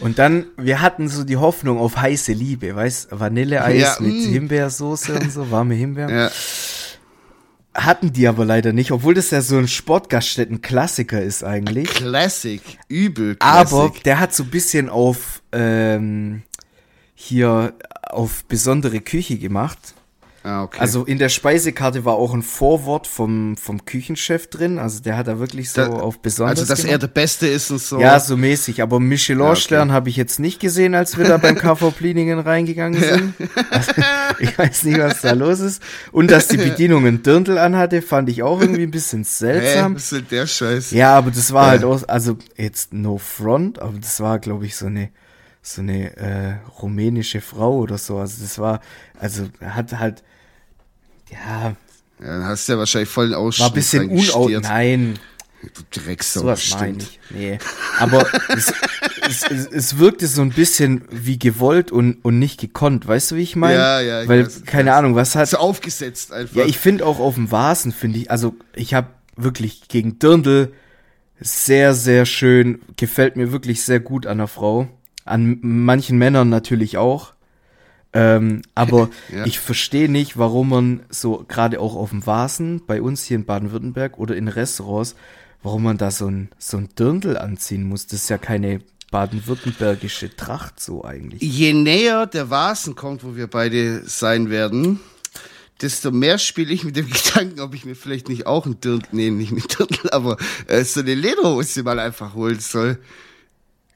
[0.00, 4.32] Und dann, wir hatten so die Hoffnung auf heiße Liebe, weißt Vanilleeis Ja, mit mm.
[4.32, 6.12] Himbeersoße und so, warme Himbeeren.
[6.12, 6.30] Ja.
[7.74, 11.88] Hatten die aber leider nicht, obwohl das ja so ein Sportgaststätten-Klassiker ist eigentlich.
[11.88, 12.60] Classic.
[12.88, 13.36] Übel.
[13.36, 13.72] Classic.
[13.72, 16.42] Aber der hat so ein bisschen auf ähm,
[17.14, 17.74] hier
[18.14, 19.94] auf besondere Küche gemacht.
[20.46, 20.76] Ah, okay.
[20.78, 24.78] Also in der Speisekarte war auch ein Vorwort vom, vom Küchenchef drin.
[24.78, 27.02] Also der hat da wirklich so Da- auf besonders also, dass er gemacht.
[27.02, 27.98] der Beste ist und so.
[27.98, 28.82] Ja, so mäßig.
[28.82, 33.34] Aber Michelin-Stern habe ich jetzt nicht gesehen, als wir da beim KV Pliningen reingegangen sind.
[33.70, 33.92] Also,
[34.38, 35.80] ich weiß nicht, was da los ist.
[36.12, 39.94] Und dass die Bedienung einen Dirndl anhatte, fand ich auch irgendwie ein bisschen seltsam.
[39.94, 40.90] was ist der Scheiß?
[40.90, 41.70] Ja, aber das war Ja.
[41.70, 45.08] halt auch, also jetzt no front, aber das war, glaube ich, so eine
[45.66, 48.18] so eine äh, rumänische Frau oder so.
[48.18, 48.80] Also das war,
[49.18, 50.22] also hat halt,
[51.30, 51.74] ja,
[52.20, 54.44] Ja, dann hast du ja wahrscheinlich voll einen Ausschnitt war ein bisschen unau...
[54.44, 54.62] reingestiert.
[54.62, 55.18] Nein,
[55.62, 57.18] Du Drecksau, sowas meine bestimmt.
[57.30, 57.36] ich.
[57.36, 57.58] Nee.
[57.98, 58.72] Aber es,
[59.26, 63.08] es, es, es wirkte so ein bisschen wie gewollt und, und nicht gekonnt.
[63.08, 63.78] Weißt du, wie ich meine?
[63.78, 64.98] Ja, ja, ich Weil, weiß, keine weiß.
[64.98, 65.48] Ahnung, was hat...
[65.48, 66.56] So aufgesetzt einfach.
[66.56, 70.74] Ja, ich finde auch auf dem Vasen, finde ich, also ich habe wirklich gegen Dirndl
[71.40, 74.88] sehr, sehr schön, gefällt mir wirklich sehr gut an der Frau.
[75.24, 77.32] An manchen Männern natürlich auch.
[78.12, 79.44] Ähm, aber Ja.
[79.46, 83.44] ich verstehe nicht, warum man so, gerade auch auf dem Vasen, bei uns hier in
[83.44, 85.16] Baden-Württemberg oder in Restaurants,
[85.62, 88.06] warum man da so ein, so ein Dirndl anziehen muss.
[88.06, 91.40] Das ist ja keine baden-württembergische Tracht so eigentlich.
[91.40, 95.00] Je näher der Vasen kommt, wo wir beide sein werden,
[95.80, 99.08] desto mehr spiele ich mit dem Gedanken, ob ich mir vielleicht nicht auch ein Dirndl,
[99.12, 102.98] nee, nicht ein Dirndl, aber äh, so eine Lederhose mal einfach holen soll.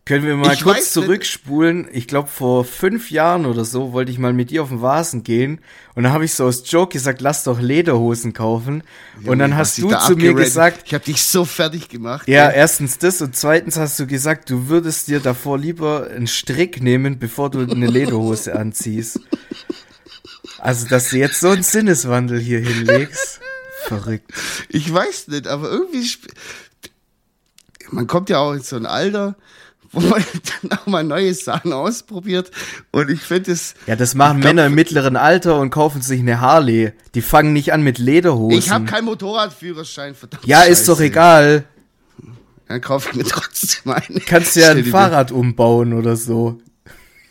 [0.09, 1.87] Können wir mal Ich kurz weiß zurückspulen?
[1.93, 5.23] Ich glaube, vor fünf Jahren oder so wollte ich mal mit dir auf den Vasen
[5.23, 5.61] gehen.
[5.95, 8.85] Und dann habe ich so aus Joke gesagt, lass doch Lederhosen kaufen.
[9.27, 12.27] und dann hast du da zu mir gesagt, ich habe dich so fertig gemacht.
[12.27, 12.57] ja, ey.
[12.57, 17.19] erstens das und zweitens hast du gesagt, du würdest dir davor lieber einen Strick nehmen,
[17.19, 19.21] bevor du eine Lederhose anziehst.
[20.59, 23.41] Also, dass du jetzt so einen Sinneswandel hier hinlegst.
[23.85, 24.33] Verrückt.
[24.71, 26.09] Ich weiß nicht, aber irgendwie.
[27.91, 29.37] Man kommt ja auch in so ein Alter,
[29.93, 30.25] wo man
[30.63, 32.51] dann auch mal neue Sachen ausprobiert.
[32.91, 33.75] Und ich finde es.
[33.87, 36.93] Ja, das machen glaub- Männer im mittleren Alter und kaufen sich eine Harley.
[37.15, 38.59] Die fangen nicht an mit Lederhosen.
[38.59, 40.47] Ich habe keinen Motorradführerschein, verdammt.
[40.47, 40.87] Ja, ist Scheiße.
[40.93, 41.65] doch egal.
[42.69, 44.21] Dann kaufe ich mir trotzdem eine.
[44.21, 46.61] Kannst ja Stell ein Fahrrad umbauen oder so.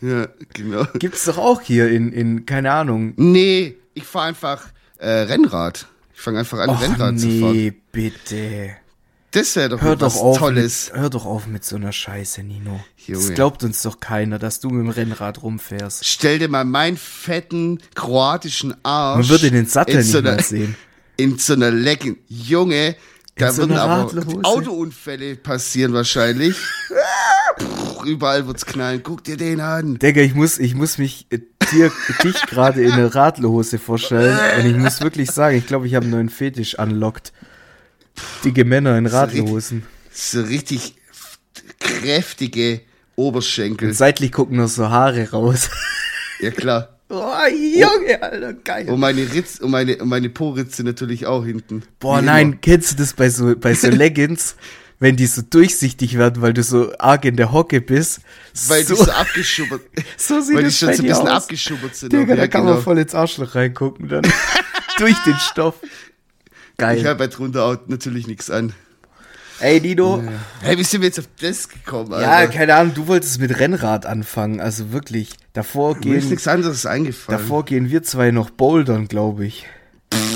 [0.01, 0.85] Ja, genau.
[0.99, 3.13] Gibt's doch auch hier in, in keine Ahnung.
[3.17, 4.63] Nee, ich fahre einfach
[4.99, 5.87] äh, Rennrad.
[6.15, 7.51] Ich fange einfach an, Och, Rennrad zu fahren.
[7.55, 8.71] nee, bitte.
[9.37, 10.37] Das wäre doch Hör mal was doch auf.
[10.39, 10.89] Tolles.
[10.91, 12.79] Mit, hör doch auf mit so einer Scheiße, Nino.
[12.97, 13.33] Das Junge.
[13.35, 16.05] glaubt uns doch keiner, dass du mit dem Rennrad rumfährst.
[16.05, 19.17] Stell dir mal meinen fetten kroatischen Arsch.
[19.19, 20.75] Man würde den Sattel nicht so einer- mal sehen.
[21.17, 22.17] In so einer Legging.
[22.27, 22.95] Junge,
[23.35, 24.11] da so würden aber?
[24.43, 26.55] Autounfälle passieren wahrscheinlich.
[27.57, 29.01] Puh, Überall wird's knallen.
[29.03, 29.99] Guck dir den an.
[29.99, 31.39] Digga, ich muss, ich muss mich äh,
[31.71, 31.91] dir,
[32.23, 34.37] dich gerade in eine Radlerhose vorstellen.
[34.59, 37.33] Und ich muss wirklich sagen, ich glaube, ich habe einen neuen Fetisch unlocked.
[38.43, 39.83] Dicke Männer in Radlerhosen.
[40.11, 40.95] So richtig
[41.79, 42.81] kräftige
[43.15, 43.93] Oberschenkel.
[43.93, 45.69] Seitlich gucken noch so Haare raus.
[46.39, 46.99] Ja klar.
[47.09, 48.87] Oh, Junge, Alter, geil.
[48.89, 51.81] Und meine Ritz, und meine, und meine Po-Ritze natürlich auch hinten.
[51.99, 52.55] Boah, Wie nein, immer.
[52.61, 54.55] kennst du das bei so, bei so Leggings,
[54.99, 58.19] wenn die so durchsichtig werden, weil du so arg in der Hocke bist?
[58.67, 59.81] Weil so, die so abgeschubbert,
[60.17, 61.43] so sieht weil die schon so ein bisschen aus.
[61.43, 62.13] abgeschubbert sind.
[62.13, 62.37] Digga, auch.
[62.37, 62.73] da Ja, kann genau.
[62.75, 64.21] man voll ins Arschloch reingucken dann.
[64.99, 65.73] Durch den Stoff.
[66.77, 66.97] Geil.
[66.99, 68.73] Ich habe halt drunter auch natürlich nichts an.
[69.59, 70.21] Ey, Dino.
[70.61, 72.53] Hey, wie sind wir jetzt auf das gekommen, Ja, Alter?
[72.53, 75.31] keine Ahnung, du wolltest mit Rennrad anfangen, also wirklich.
[75.53, 77.39] Davor Mir ist gehen, nichts anderes eingefallen.
[77.41, 79.65] davor gehen wir zwei noch bouldern, glaube ich.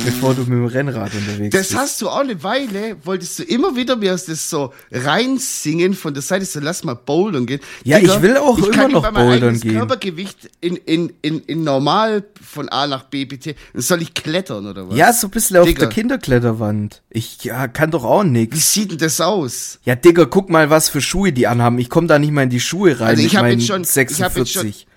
[0.04, 1.80] Bevor du mit dem Rennrad unterwegs Das bist.
[1.80, 6.24] hast du auch eine Weile, wolltest du immer wieder mir das so reinsingen von der
[6.24, 7.60] Seite, so lass mal bouldern gehen.
[7.84, 9.78] Ja, ich will auch ich immer noch bouldern gehen.
[9.78, 13.56] Körpergewicht in, in, in, in normal von A nach B bitte.
[13.74, 14.98] Dann soll ich klettern oder was?
[14.98, 15.82] ja, so ein bisschen auf Digga.
[15.82, 17.04] der Kinderkletterwand.
[17.12, 18.74] Ich ja, kann doch auch Wie nix.
[18.74, 19.80] sieht denn das aus?
[19.86, 21.78] Ja, Digga, guck mal, was für Schuhe die anhaben.
[21.78, 23.68] Ich komme da nicht mal in die Schuhe rein Also ich mit hab meinen jetzt
[23.68, 24.88] schon- ich hab jetzt 46.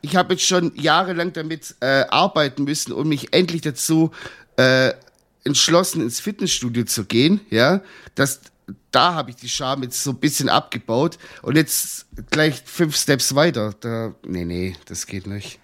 [0.00, 4.10] Ich habe jetzt schon jahrelang damit äh, arbeiten müssen und mich endlich dazu
[4.56, 4.92] äh,
[5.44, 7.82] entschlossen, ins Fitnessstudio zu gehen, ja,
[8.14, 8.40] dass
[8.90, 13.34] da habe ich die Scham jetzt so ein bisschen abgebaut und jetzt gleich fünf Steps
[13.34, 13.74] weiter.
[13.80, 15.58] Da, nee, nee, das geht nicht.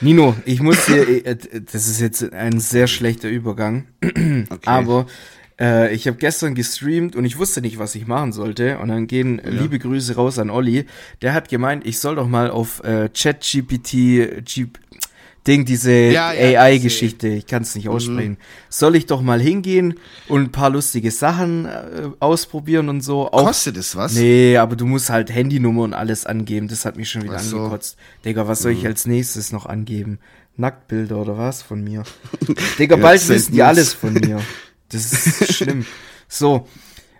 [0.00, 4.46] Nino, ich muss dir, äh, das ist jetzt ein sehr schlechter Übergang, okay.
[4.64, 5.06] aber
[5.60, 8.78] äh, ich habe gestern gestreamt und ich wusste nicht, was ich machen sollte.
[8.78, 9.50] Und dann gehen ja.
[9.50, 10.86] liebe Grüße raus an Olli.
[11.22, 14.42] Der hat gemeint, ich soll doch mal auf äh, ChatGPT,
[15.46, 17.92] Ding, diese ja, ja, AI-Geschichte, ich kann es nicht mhm.
[17.92, 18.32] aussprechen.
[18.32, 18.36] Mhm.
[18.68, 19.94] Soll ich doch mal hingehen
[20.28, 23.30] und ein paar lustige Sachen äh, ausprobieren und so?
[23.32, 24.14] Auch, Kostet es was?
[24.14, 26.68] Nee, aber du musst halt Handynummer und alles angeben.
[26.68, 27.56] Das hat mich schon wieder so.
[27.56, 27.96] angekotzt.
[28.24, 28.78] Digga, was soll mhm.
[28.80, 30.18] ich als nächstes noch angeben?
[30.56, 32.02] Nacktbilder oder was von mir?
[32.78, 34.40] Digga, bald wissen die alles von mir.
[34.90, 35.86] Das ist schlimm.
[36.32, 36.68] So.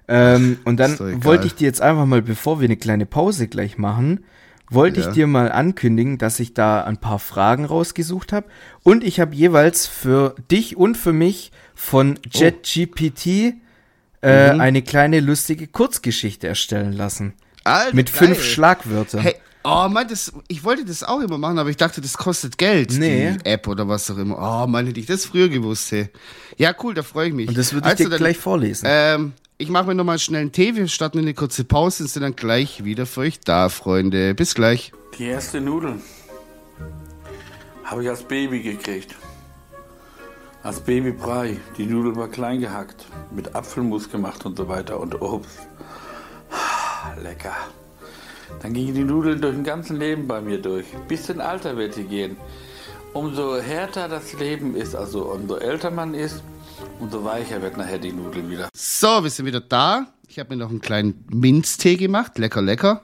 [0.06, 3.76] Ähm, und dann wollte ich dir jetzt einfach mal, bevor wir eine kleine Pause gleich
[3.76, 4.24] machen,
[4.70, 5.08] wollte ja.
[5.08, 8.46] ich dir mal ankündigen, dass ich da ein paar Fragen rausgesucht habe.
[8.84, 13.26] Und ich habe jeweils für dich und für mich von JetGPT
[14.22, 14.60] äh, mhm.
[14.60, 17.34] eine kleine lustige Kurzgeschichte erstellen lassen.
[17.64, 18.28] Alter, mit geil.
[18.28, 19.22] fünf Schlagwörtern.
[19.22, 22.58] Hey, oh Mann, das, ich wollte das auch immer machen, aber ich dachte, das kostet
[22.58, 23.32] Geld, nee.
[23.32, 24.36] die App oder was auch immer.
[24.38, 26.08] Oh Mann, hätte ich das früher gewusst, hey.
[26.56, 27.48] Ja, cool, da freue ich mich.
[27.48, 28.86] Und das würde ich also, dir dann, gleich vorlesen.
[28.88, 30.74] Ähm, ich mache mir nochmal schnell einen Tee.
[30.74, 34.34] Wir starten eine kurze Pause und sind dann gleich wieder für euch da, Freunde.
[34.34, 34.92] Bis gleich.
[35.18, 36.00] Die erste Nudeln
[37.84, 39.16] habe ich als Baby gekriegt.
[40.62, 41.58] Als Babybrei.
[41.76, 45.68] Die Nudeln war klein gehackt, mit Apfelmus gemacht und so weiter und Obst.
[47.22, 47.56] Lecker.
[48.62, 50.86] Dann gingen die Nudeln durch den ganzen Leben bei mir durch.
[51.08, 52.36] Bis in Alter wird sie gehen.
[53.12, 56.42] Umso härter das Leben ist, also umso älter man ist,
[56.98, 58.68] Umso weicher wird nachher die Nudel wieder.
[58.74, 60.06] So, wir sind wieder da.
[60.28, 62.38] Ich habe mir noch einen kleinen Minztee gemacht.
[62.38, 63.02] Lecker, lecker.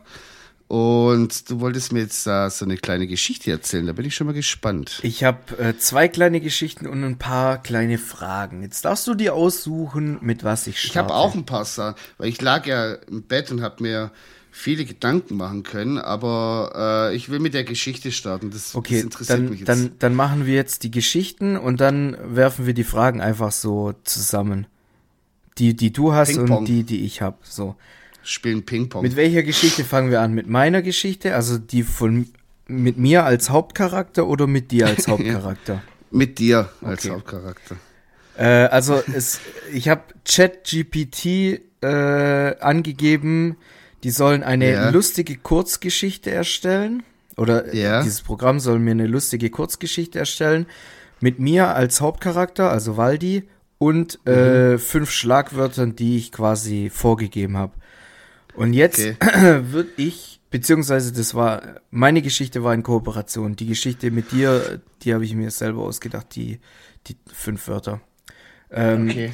[0.69, 3.87] Und du wolltest mir jetzt da so eine kleine Geschichte erzählen.
[3.87, 4.99] Da bin ich schon mal gespannt.
[5.03, 8.63] Ich habe äh, zwei kleine Geschichten und ein paar kleine Fragen.
[8.63, 10.93] Jetzt darfst du dir aussuchen, mit was ich starte.
[10.93, 14.11] Ich habe auch ein paar Sachen, weil ich lag ja im Bett und habe mir
[14.57, 18.51] viele Gedanken machen können, aber äh, ich will mit der Geschichte starten.
[18.51, 19.69] Das, okay, das interessiert dann, mich jetzt.
[19.69, 23.93] Dann, dann machen wir jetzt die Geschichten und dann werfen wir die Fragen einfach so
[24.05, 24.67] zusammen.
[25.59, 27.37] Die, die du hast und die, die ich habe.
[27.43, 27.77] So.
[28.23, 29.03] Spielen Ping-Pong.
[29.03, 30.33] Mit welcher Geschichte fangen wir an?
[30.33, 31.35] Mit meiner Geschichte?
[31.35, 32.29] Also die von
[32.67, 35.75] mit mir als Hauptcharakter oder mit dir als Hauptcharakter?
[35.75, 37.15] ja, mit dir als okay.
[37.15, 37.77] Hauptcharakter.
[38.39, 39.41] Äh, also es,
[39.73, 43.57] ich habe ChatGPT äh, angegeben,
[44.07, 44.91] die sollen eine ja.
[44.91, 47.03] lustige Kurzgeschichte erstellen.
[47.37, 48.05] Oder ja.
[48.05, 50.67] dieses Programm soll mir eine lustige Kurzgeschichte erstellen.
[51.21, 54.75] Mit mir als Hauptcharakter, also Waldi, und äh, mhm.
[54.75, 57.73] äh, fünf Schlagwörtern, die ich quasi vorgegeben habe.
[58.55, 59.17] Und jetzt okay.
[59.73, 63.57] würde ich, beziehungsweise das war, meine Geschichte war in Kooperation.
[63.57, 66.61] Die Geschichte mit dir, die habe ich mir selber ausgedacht, die,
[67.09, 68.01] die fünf Wörter.
[68.71, 69.33] Ähm, okay.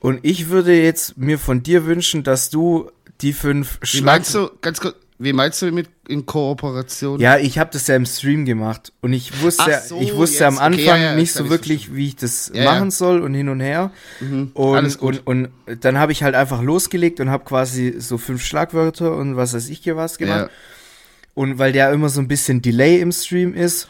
[0.00, 4.50] Und ich würde jetzt mir von dir wünschen, dass du die fünf Wie meinst du,
[4.60, 7.18] ganz kurz, wie meinst du mit in Kooperation?
[7.20, 10.58] Ja, ich habe das ja im Stream gemacht und ich wusste, so, ich wusste jetzt.
[10.58, 13.32] am Anfang okay, ja, ja, nicht so wirklich, wie ich das ja, machen soll und
[13.32, 13.90] hin und her.
[14.20, 15.48] Mhm, und, und, und
[15.80, 19.70] dann habe ich halt einfach losgelegt und habe quasi so fünf Schlagwörter und was weiß
[19.70, 20.50] ich hier was gemacht.
[21.32, 23.88] Und weil der immer so ein bisschen Delay im Stream ist,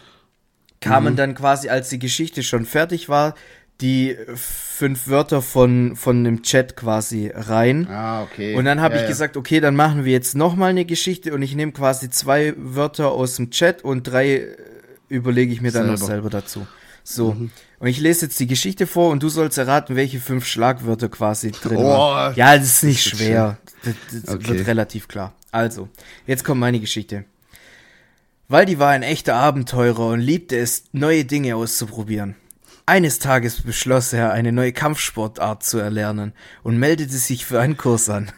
[0.80, 1.16] kamen mhm.
[1.16, 3.34] dann quasi, als die Geschichte schon fertig war,
[3.80, 7.86] die fünf Wörter von, von dem Chat quasi rein.
[7.88, 8.54] Ah, okay.
[8.54, 9.08] Und dann habe ja, ich ja.
[9.08, 13.12] gesagt, okay, dann machen wir jetzt nochmal eine Geschichte und ich nehme quasi zwei Wörter
[13.12, 14.56] aus dem Chat und drei äh,
[15.08, 15.98] überlege ich mir dann selber.
[15.98, 16.66] noch selber dazu.
[17.04, 17.34] So.
[17.34, 17.50] Mhm.
[17.78, 21.50] Und ich lese jetzt die Geschichte vor und du sollst erraten, welche fünf Schlagwörter quasi
[21.50, 22.34] drin oh, waren.
[22.34, 23.58] Ja, das ist nicht das schwer.
[23.84, 24.48] Das, das okay.
[24.48, 25.34] wird relativ klar.
[25.52, 25.88] Also,
[26.26, 27.24] jetzt kommt meine Geschichte.
[28.48, 32.36] Waldi war ein echter Abenteurer und liebte es, neue Dinge auszuprobieren.
[32.88, 38.08] Eines Tages beschloss er, eine neue Kampfsportart zu erlernen und meldete sich für einen Kurs
[38.08, 38.30] an.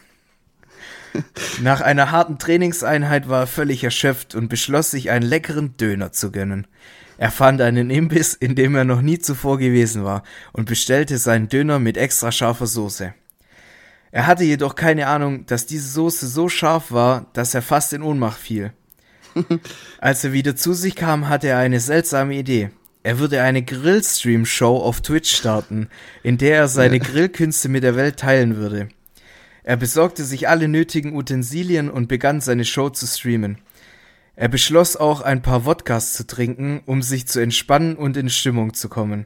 [1.61, 6.31] Nach einer harten Trainingseinheit war er völlig erschöpft und beschloss sich einen leckeren Döner zu
[6.31, 6.65] gönnen.
[7.19, 11.47] Er fand einen Imbiss, in dem er noch nie zuvor gewesen war, und bestellte seinen
[11.47, 13.13] Döner mit extra scharfer Soße.
[14.11, 18.01] Er hatte jedoch keine Ahnung, dass diese Soße so scharf war, dass er fast in
[18.01, 18.73] Ohnmacht fiel.
[19.99, 22.71] Als er wieder zu sich kam, hatte er eine seltsame Idee.
[23.01, 25.89] Er würde eine Grillstream-Show auf Twitch starten,
[26.21, 28.89] in der er seine Grillkünste mit der Welt teilen würde.
[29.63, 33.59] Er besorgte sich alle nötigen Utensilien und begann seine Show zu streamen.
[34.35, 38.73] Er beschloss auch ein paar Wodkas zu trinken, um sich zu entspannen und in Stimmung
[38.73, 39.25] zu kommen.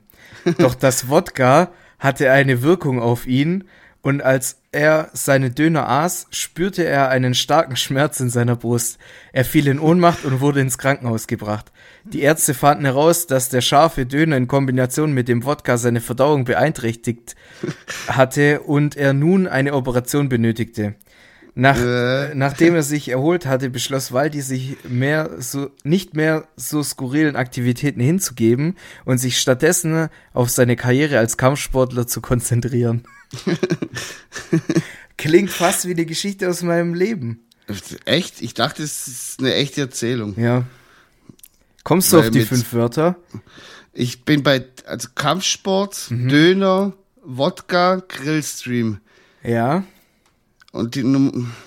[0.58, 3.64] Doch das Wodka hatte eine Wirkung auf ihn
[4.06, 8.98] Und als er seine Döner aß, spürte er einen starken Schmerz in seiner Brust.
[9.32, 11.72] Er fiel in Ohnmacht und wurde ins Krankenhaus gebracht.
[12.06, 16.44] Die Ärzte fanden heraus, dass der scharfe Döner in Kombination mit dem Wodka seine Verdauung
[16.46, 17.36] beeinträchtigt
[18.08, 20.96] hatte und er nun eine Operation benötigte.
[21.56, 22.34] Nach, Äh.
[22.34, 28.02] Nachdem er sich erholt hatte, beschloss Waldi, sich mehr so, nicht mehr so skurrilen Aktivitäten
[28.02, 33.04] hinzugeben und sich stattdessen auf seine Karriere als Kampfsportler zu konzentrieren.
[35.18, 37.46] Klingt fast wie eine Geschichte aus meinem Leben.
[38.06, 38.42] Echt?
[38.42, 40.34] Ich dachte, es ist eine echte Erzählung.
[40.38, 40.64] Ja.
[41.84, 43.16] Kommst du Weil auf die mit- fünf Wörter?
[43.94, 46.30] Ich bin bei also Kampfsport, Mhm.
[46.30, 46.94] Döner,
[47.24, 49.00] Wodka, Grillstream.
[49.44, 49.84] Ja.
[50.72, 51.04] Und die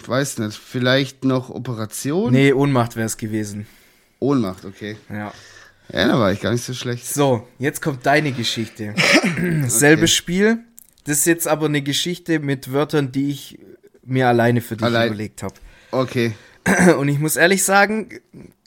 [0.07, 2.33] weiß nicht, vielleicht noch Operation?
[2.33, 3.67] Nee, Ohnmacht wäre es gewesen.
[4.19, 4.97] Ohnmacht, okay.
[5.09, 5.33] Ja.
[5.93, 7.07] Ja, da war ich gar nicht so schlecht.
[7.07, 8.95] So, jetzt kommt deine Geschichte.
[9.69, 10.59] Selbes Spiel.
[11.05, 13.61] Das ist jetzt aber eine Geschichte mit Wörtern, die ich
[14.03, 15.55] mir alleine für dich Allein- überlegt habe.
[15.93, 16.33] Okay.
[16.99, 18.09] Und ich muss ehrlich sagen,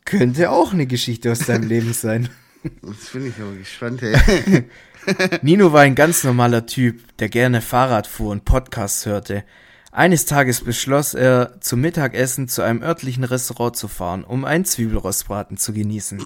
[0.09, 2.29] könnte auch eine Geschichte aus deinem Leben sein.
[2.63, 4.65] Jetzt bin ich aber gespannt, hey.
[5.41, 9.43] Nino war ein ganz normaler Typ, der gerne Fahrrad fuhr und Podcasts hörte.
[9.91, 15.57] Eines Tages beschloss er, zum Mittagessen zu einem örtlichen Restaurant zu fahren, um einen Zwiebelrostbraten
[15.57, 16.23] zu genießen.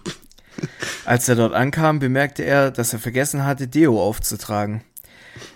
[1.05, 4.83] Als er dort ankam, bemerkte er, dass er vergessen hatte, Deo aufzutragen.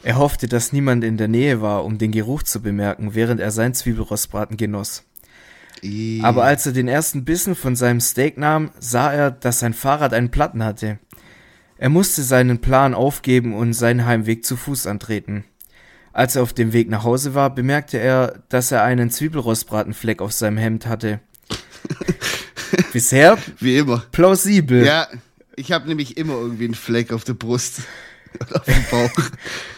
[0.03, 3.51] Er hoffte, dass niemand in der Nähe war, um den Geruch zu bemerken, während er
[3.51, 5.03] seinen Zwiebelrostbraten genoss.
[5.83, 9.73] I- Aber als er den ersten Bissen von seinem Steak nahm, sah er, dass sein
[9.73, 10.99] Fahrrad einen Platten hatte.
[11.77, 15.43] Er musste seinen Plan aufgeben und seinen Heimweg zu Fuß antreten.
[16.13, 20.31] Als er auf dem Weg nach Hause war, bemerkte er, dass er einen Zwiebelrostbratenfleck auf
[20.33, 21.19] seinem Hemd hatte.
[22.93, 24.03] Bisher Wie immer.
[24.11, 24.83] plausibel.
[24.85, 25.07] Ja,
[25.55, 27.81] ich habe nämlich immer irgendwie einen Fleck auf der Brust.
[28.41, 29.11] Oder auf dem Bauch.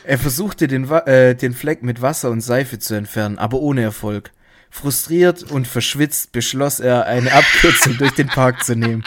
[0.03, 4.31] Er versuchte den, äh, den Fleck mit Wasser und Seife zu entfernen, aber ohne Erfolg.
[4.69, 9.03] Frustriert und verschwitzt beschloss er, eine Abkürzung durch den Park zu nehmen.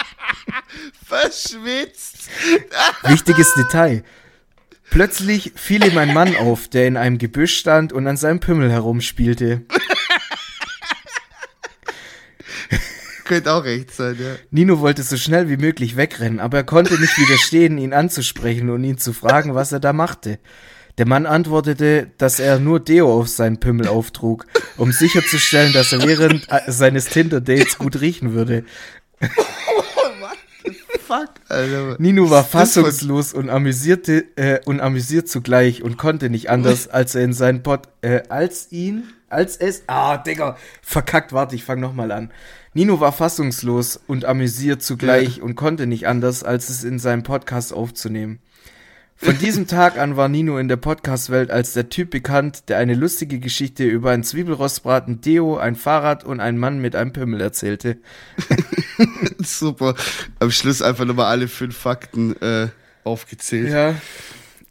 [1.05, 2.29] Verschwitzt.
[3.03, 4.03] Wichtiges Detail.
[4.89, 8.71] Plötzlich fiel ihm ein Mann auf, der in einem Gebüsch stand und an seinem Pimmel
[8.71, 9.63] herumspielte.
[13.25, 14.35] Könnte auch recht sein, ja.
[14.51, 18.83] Nino wollte so schnell wie möglich wegrennen, aber er konnte nicht widerstehen, ihn anzusprechen und
[18.83, 20.39] ihn zu fragen, was er da machte.
[20.97, 24.45] Der Mann antwortete, dass er nur Deo auf seinen Pimmel auftrug,
[24.77, 28.63] um sicherzustellen, dass er während äh, seines Tinder-Dates gut riechen würde.
[30.99, 31.95] Fuck, Alter.
[31.99, 37.23] Nino war fassungslos und amüsierte äh, und amüsiert zugleich und konnte nicht anders, als er
[37.23, 39.03] in seinen Pod äh, als ihn
[39.33, 42.31] als es ah Digga verkackt warte ich fang noch mal an.
[42.73, 47.73] Nino war fassungslos und amüsiert zugleich und konnte nicht anders, als es in seinem Podcast
[47.73, 48.39] aufzunehmen.
[49.23, 52.93] Von diesem Tag an war Nino in der Podcast-Welt als der Typ bekannt, der eine
[52.93, 57.97] lustige Geschichte über einen Zwiebelrostbraten, Deo, ein Fahrrad und einen Mann mit einem Pimmel erzählte.
[59.39, 59.95] Super.
[60.39, 62.67] Am Schluss einfach nochmal alle fünf Fakten äh,
[63.05, 63.69] aufgezählt.
[63.69, 63.95] Ja.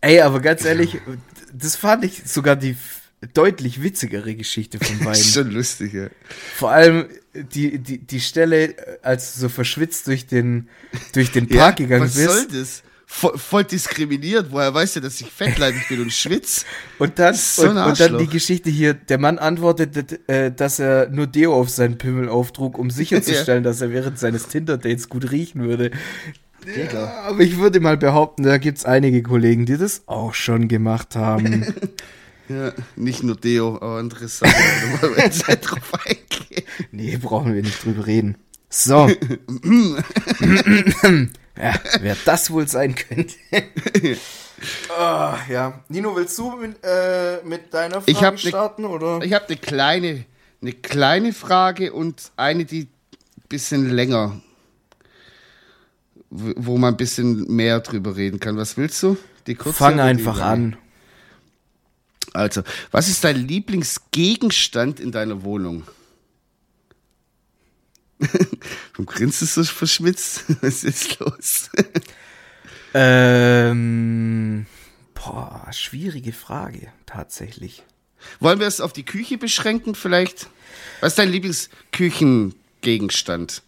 [0.02, 0.98] Ey, aber ganz ehrlich,
[1.52, 2.76] das fand ich sogar die
[3.32, 5.22] deutlich witzigere Geschichte von beiden.
[5.22, 6.08] schon lustig, ja.
[6.56, 10.68] Vor allem die, die, die Stelle, äh, als du so verschwitzt durch den,
[11.14, 12.82] durch den ja Park gegangen was soll bist.
[12.82, 12.91] das?
[13.14, 14.46] Voll, voll diskriminiert.
[14.52, 16.64] Woher weißt du, dass ich fettleibig bin und schwitz?
[16.98, 18.26] Und dann, So und, und dann die.
[18.26, 22.90] Geschichte hier, der Mann antwortete, äh, dass er nur Deo auf seinen Pimmel auftrug, um
[22.90, 25.90] sicherzustellen, dass er während seines Tinder-Dates gut riechen würde.
[26.64, 31.14] Ja, aber ich würde mal behaupten, da gibt's einige Kollegen, die das auch schon gemacht
[31.14, 31.66] haben.
[32.48, 34.52] Ja, nicht nur Deo, aber andere Sachen.
[35.16, 36.64] Nicht drauf eingehen.
[36.90, 38.36] Nee, brauchen wir nicht drüber reden.
[38.68, 39.08] So.
[41.56, 43.34] ja, wer das wohl sein könnte.
[44.96, 45.80] Ah, ja.
[45.88, 49.20] Nino, willst du mit, äh, mit deiner Frage Ich hab ne- starten, oder?
[49.22, 50.24] Ich habe eine kleine,
[50.60, 54.40] eine kleine Frage und eine, die ein bisschen länger,
[56.30, 58.56] wo man ein bisschen mehr drüber reden kann.
[58.56, 59.16] Was willst du?
[59.48, 60.76] Die kurze Fang einfach an.
[62.32, 62.62] Also,
[62.92, 65.82] was ist dein Lieblingsgegenstand in deiner Wohnung?
[68.92, 70.44] Warum grinst du so verschwitzt?
[70.62, 71.70] Was ist los?
[72.94, 74.66] Ähm,
[75.14, 77.82] boah, schwierige Frage, tatsächlich.
[78.40, 80.48] Wollen wir es auf die Küche beschränken vielleicht?
[81.00, 83.62] Was ist dein Lieblingsküchengegenstand?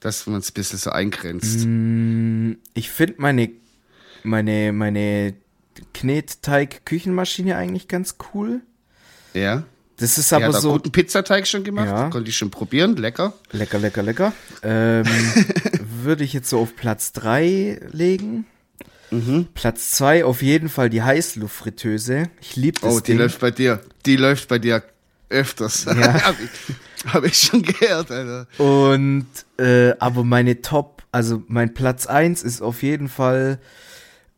[0.00, 1.66] Dass man es ein bisschen so eingrenzt.
[2.74, 3.50] Ich finde meine,
[4.24, 5.34] meine, meine
[5.94, 8.62] Knetteig-Küchenmaschine eigentlich ganz cool.
[9.32, 9.62] Ja.
[10.02, 10.72] Das ist Er aber so.
[10.72, 11.86] guten Pizzateig schon gemacht.
[11.86, 12.10] Ja.
[12.10, 12.96] Konnte ich schon probieren.
[12.96, 13.32] Lecker.
[13.52, 14.32] Lecker, lecker, lecker.
[14.62, 15.04] Ähm,
[16.02, 18.46] würde ich jetzt so auf Platz 3 legen.
[19.54, 22.30] Platz zwei auf jeden Fall die Heißluftfritteuse.
[22.40, 23.18] Ich liebe das Oh, die Ding.
[23.18, 23.80] läuft bei dir.
[24.06, 24.82] Die läuft bei dir
[25.28, 25.84] öfters.
[25.84, 26.14] Ja.
[26.24, 28.46] hab, ich, hab ich schon gehört, Alter.
[28.56, 29.26] Und
[29.58, 33.58] äh, aber meine Top, also mein Platz eins ist auf jeden Fall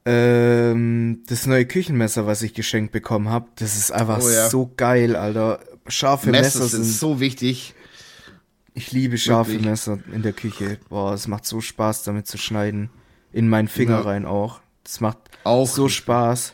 [0.07, 3.49] ähm, das neue Küchenmesser, was ich geschenkt bekommen habe.
[3.57, 4.49] Das ist einfach Oh ja.
[4.51, 5.61] so geil, Alter.
[5.89, 6.95] Scharfe Messer Messer, sind sind.
[6.99, 7.75] so wichtig.
[8.75, 9.67] ich liebe scharfe wirklich.
[9.69, 10.79] Messer in der Küche.
[10.89, 12.91] Boah, es macht so Spaß, damit zu schneiden.
[13.33, 14.01] In meinen Finger Ja.
[14.03, 14.61] rein auch.
[14.85, 16.53] Das macht Auch so Spaß.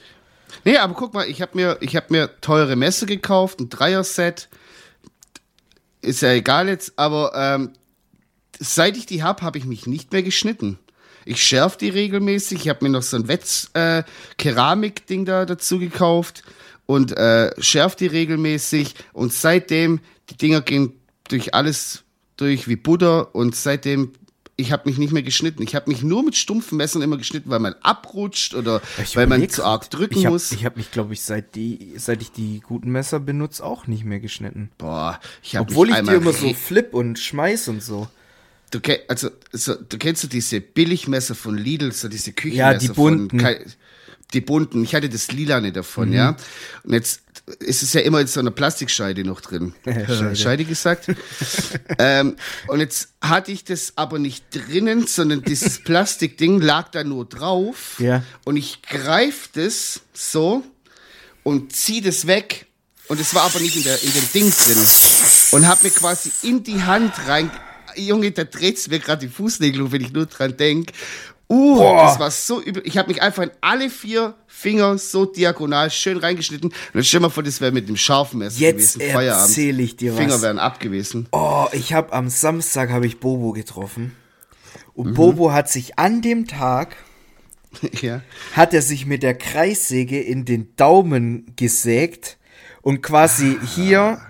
[0.64, 4.48] Nee, aber guck mal, ich habe mir, ich hab mir teure Messer gekauft, ein Dreier-Set.
[6.02, 7.72] Ist ja egal jetzt, aber ähm,
[8.58, 10.78] seit ich die hab, habe ich mich nicht mehr geschnitten.
[11.24, 12.60] Ich schärf die regelmäßig.
[12.62, 14.02] Ich habe mir noch so ein Wetz äh,
[14.38, 16.42] da dazu gekauft
[16.86, 18.94] und äh, schärf die regelmäßig.
[19.12, 20.94] Und seitdem, die Dinger gehen
[21.28, 22.04] durch alles
[22.36, 24.12] durch wie Butter und seitdem,
[24.56, 25.62] ich habe mich nicht mehr geschnitten.
[25.62, 29.26] Ich habe mich nur mit stumpfen Messern immer geschnitten, weil man abrutscht oder Ich weil
[29.26, 30.52] man zu arg drücken ich hab, muss.
[30.52, 34.04] Ich habe mich, glaube ich, seit, die, seit ich die guten Messer benutze, auch nicht
[34.04, 34.70] mehr geschnitten.
[34.78, 38.08] Boah, ich habe Obwohl ich die immer so flip und schmeiß und so.
[38.70, 38.78] Du,
[39.08, 43.36] also, so, du kennst du diese Billigmesser von Lidl, so diese Küchenmesser Ja, die bunten.
[43.36, 43.40] Mhm.
[43.40, 43.56] von
[44.32, 44.84] die bunten.
[44.84, 46.36] Ich hatte das Lilane davon, ja.
[46.84, 47.22] Und jetzt
[47.58, 49.74] ist es ja immer in so einer Plastikscheide noch drin.
[49.84, 50.36] Scheide.
[50.36, 51.06] Scheide gesagt.
[51.98, 52.36] ähm,
[52.68, 57.96] und jetzt hatte ich das aber nicht drinnen, sondern dieses Plastikding lag da nur drauf.
[57.98, 58.22] Ja.
[58.44, 60.62] Und ich greife das so
[61.42, 62.66] und zieh das weg.
[63.08, 64.86] Und es war aber nicht in, der, in dem Ding drin.
[65.50, 67.50] Und hab mir quasi in die Hand rein.
[68.06, 70.90] Junge, da dreht's mir gerade die Fußnägel, hoch, wenn ich nur dran denk.
[71.52, 72.04] Uh, Boah.
[72.04, 72.80] das war so übel.
[72.86, 76.68] Ich habe mich einfach in alle vier Finger so diagonal schön reingeschnitten.
[76.70, 79.12] Und dann stell mal vor, das wäre mit dem scharfen Messer Jetzt gewesen.
[79.12, 79.48] Feierabend.
[79.48, 80.42] erzähle ich dir Finger was.
[80.42, 81.26] wären ab gewesen.
[81.32, 84.14] Oh, ich habe am Samstag habe ich Bobo getroffen.
[84.94, 85.14] Und Mhm.
[85.14, 86.94] Bobo hat sich an dem Tag
[88.00, 88.22] ja.
[88.54, 92.36] hat er sich mit der Kreissäge in den Daumen gesägt
[92.82, 93.66] und quasi Ah.
[93.74, 94.20] hier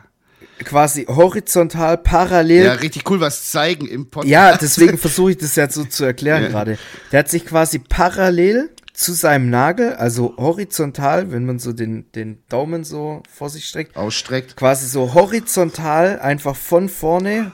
[0.64, 4.30] quasi horizontal parallel ja, richtig cool was zeigen im Podcast.
[4.30, 6.48] Ja, deswegen versuche ich das jetzt so zu erklären Ja.
[6.48, 6.78] gerade.
[7.12, 12.42] Der hat sich quasi parallel zu seinem Nagel, also horizontal, wenn man so den, den
[12.48, 14.56] Daumen so vor sich streckt, Ausstreckt.
[14.56, 17.52] quasi so horizontal einfach von vorne,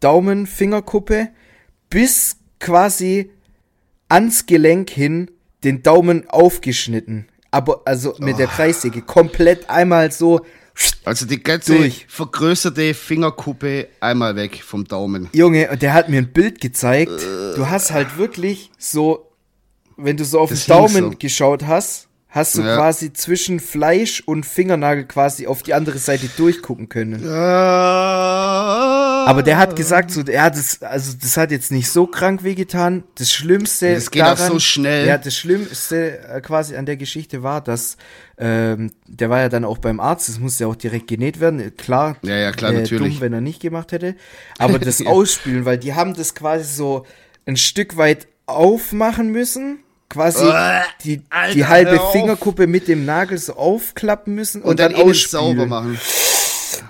[0.00, 1.28] Daumen, Fingerkuppe,
[1.90, 3.30] bis quasi
[4.08, 5.30] ans Gelenk hin
[5.64, 7.28] den Daumen aufgeschnitten.
[7.50, 8.38] Aber also mit Oh.
[8.38, 10.44] der Kreissäge komplett einmal so.
[11.04, 12.06] Also die ganze Durch.
[12.08, 15.28] vergrößerte Fingerkuppe einmal weg vom Daumen.
[15.32, 17.10] Junge, der hat mir ein Bild gezeigt.
[17.56, 19.30] Du hast halt wirklich so,
[19.96, 21.18] wenn du so auf den Daumen so.
[21.18, 22.76] geschaut hast, hast du Ja.
[22.76, 27.26] quasi zwischen Fleisch und Fingernagel quasi auf die andere Seite durchgucken können.
[27.26, 28.97] Aber
[29.28, 33.04] Aber der hat gesagt, so, ja, das, also das hat jetzt nicht so krank wehgetan.
[33.16, 33.94] Das Schlimmste.
[33.94, 35.06] Das geht auch so schnell.
[35.06, 37.98] Ja, das Schlimmste äh, quasi an der Geschichte war, dass
[38.38, 40.30] ähm, der war ja dann auch beim Arzt.
[40.30, 41.76] Das musste ja auch direkt genäht werden.
[41.76, 42.16] Klar.
[42.22, 43.16] Ja, ja, klar, wär natürlich.
[43.16, 44.14] Dumm, wenn er nicht gemacht hätte.
[44.56, 47.04] Aber das Ausspülen, weil die haben das quasi so
[47.44, 49.80] ein Stück weit aufmachen müssen.
[50.08, 52.00] Quasi Uah, die, Alter, die halbe.
[52.12, 55.44] Fingerkuppe mit dem Nagel so aufklappen müssen und, und dann, dann, ausspülen.
[55.44, 55.98] sauber machen.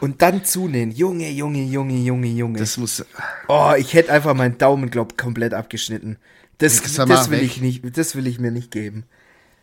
[0.00, 0.90] Und dann zunähen.
[0.90, 2.58] Junge, Junge, Junge, Junge, Junge.
[2.58, 3.04] Das muss.
[3.48, 6.18] Oh, ich hätte einfach meinen Daumen, glaub, komplett abgeschnitten.
[6.58, 7.46] Das, Das das, will weg.
[7.46, 9.04] ich nicht, das will ich mir nicht geben.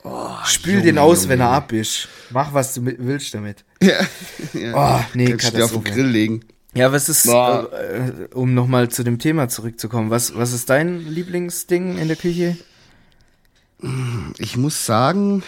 [0.04, 2.08] Oh, Spül Junge, den aus, Junge, wenn er ab ist.
[2.30, 3.64] Mach, was du mit, willst damit.
[3.82, 4.00] Ja.
[4.54, 4.74] ja.
[4.74, 5.92] Oh, nee, Kannst du dir auf den Katastrophe.
[5.92, 6.42] Grill legen.
[6.74, 7.72] Ja, was ist, Boah.
[7.74, 12.58] äh, um nochmal zu dem Thema zurückzukommen, was, was ist dein Lieblingsding in der Küche?
[14.38, 15.44] Ich muss sagen,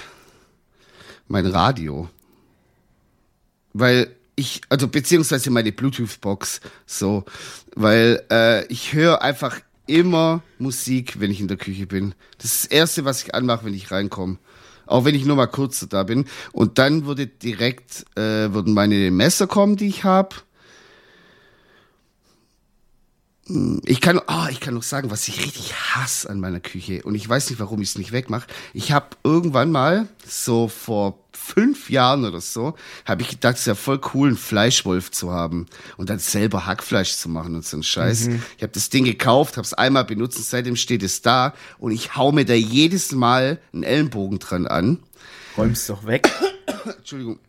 [1.28, 2.10] mein Radio.
[3.74, 7.26] Weil ich, also beziehungsweise meine Bluetooth-Box, so,
[7.76, 12.13] weil äh, ich höre einfach immer Musik, wenn ich in der Küche bin.
[12.38, 14.38] Das ist das Erste, was ich anmache, wenn ich reinkomme.
[14.86, 16.26] Auch wenn ich nur mal kurz da bin.
[16.54, 20.36] Und dann würde direkt, äh, würden meine Messer kommen, die ich habe.
[23.86, 27.02] Ich kann, ah, ich kann noch sagen, was ich richtig hasse an meiner Küche.
[27.04, 28.47] Und ich weiß nicht, warum ich es nicht wegmache.
[28.73, 33.68] Ich habe irgendwann mal, so vor fünf Jahren oder so, habe ich gedacht, es ist
[33.68, 35.66] ja voll cool, einen Fleischwolf zu haben.
[35.96, 38.28] Und dann selber Hackfleisch zu machen und so ein Scheiß.
[38.58, 41.54] Ich habe das Ding gekauft, habe es einmal benutzt und seitdem steht es da.
[41.80, 45.00] Und ich hau mir da jedes Mal einen Ellenbogen dran an.
[45.58, 46.30] Räum's doch weg.
[46.98, 47.40] Entschuldigung.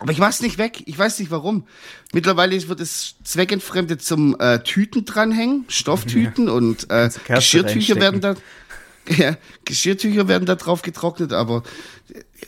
[0.00, 0.82] Aber ich mach's nicht weg.
[0.86, 1.66] Ich weiß nicht warum.
[2.12, 8.34] Mittlerweile wird es zweckentfremdet zum äh, Tüten dranhängen, Stofftüten und äh, Geschirrtücher werden da.
[9.18, 9.36] Ja,
[9.66, 11.62] Geschirrtücher werden da drauf getrocknet, aber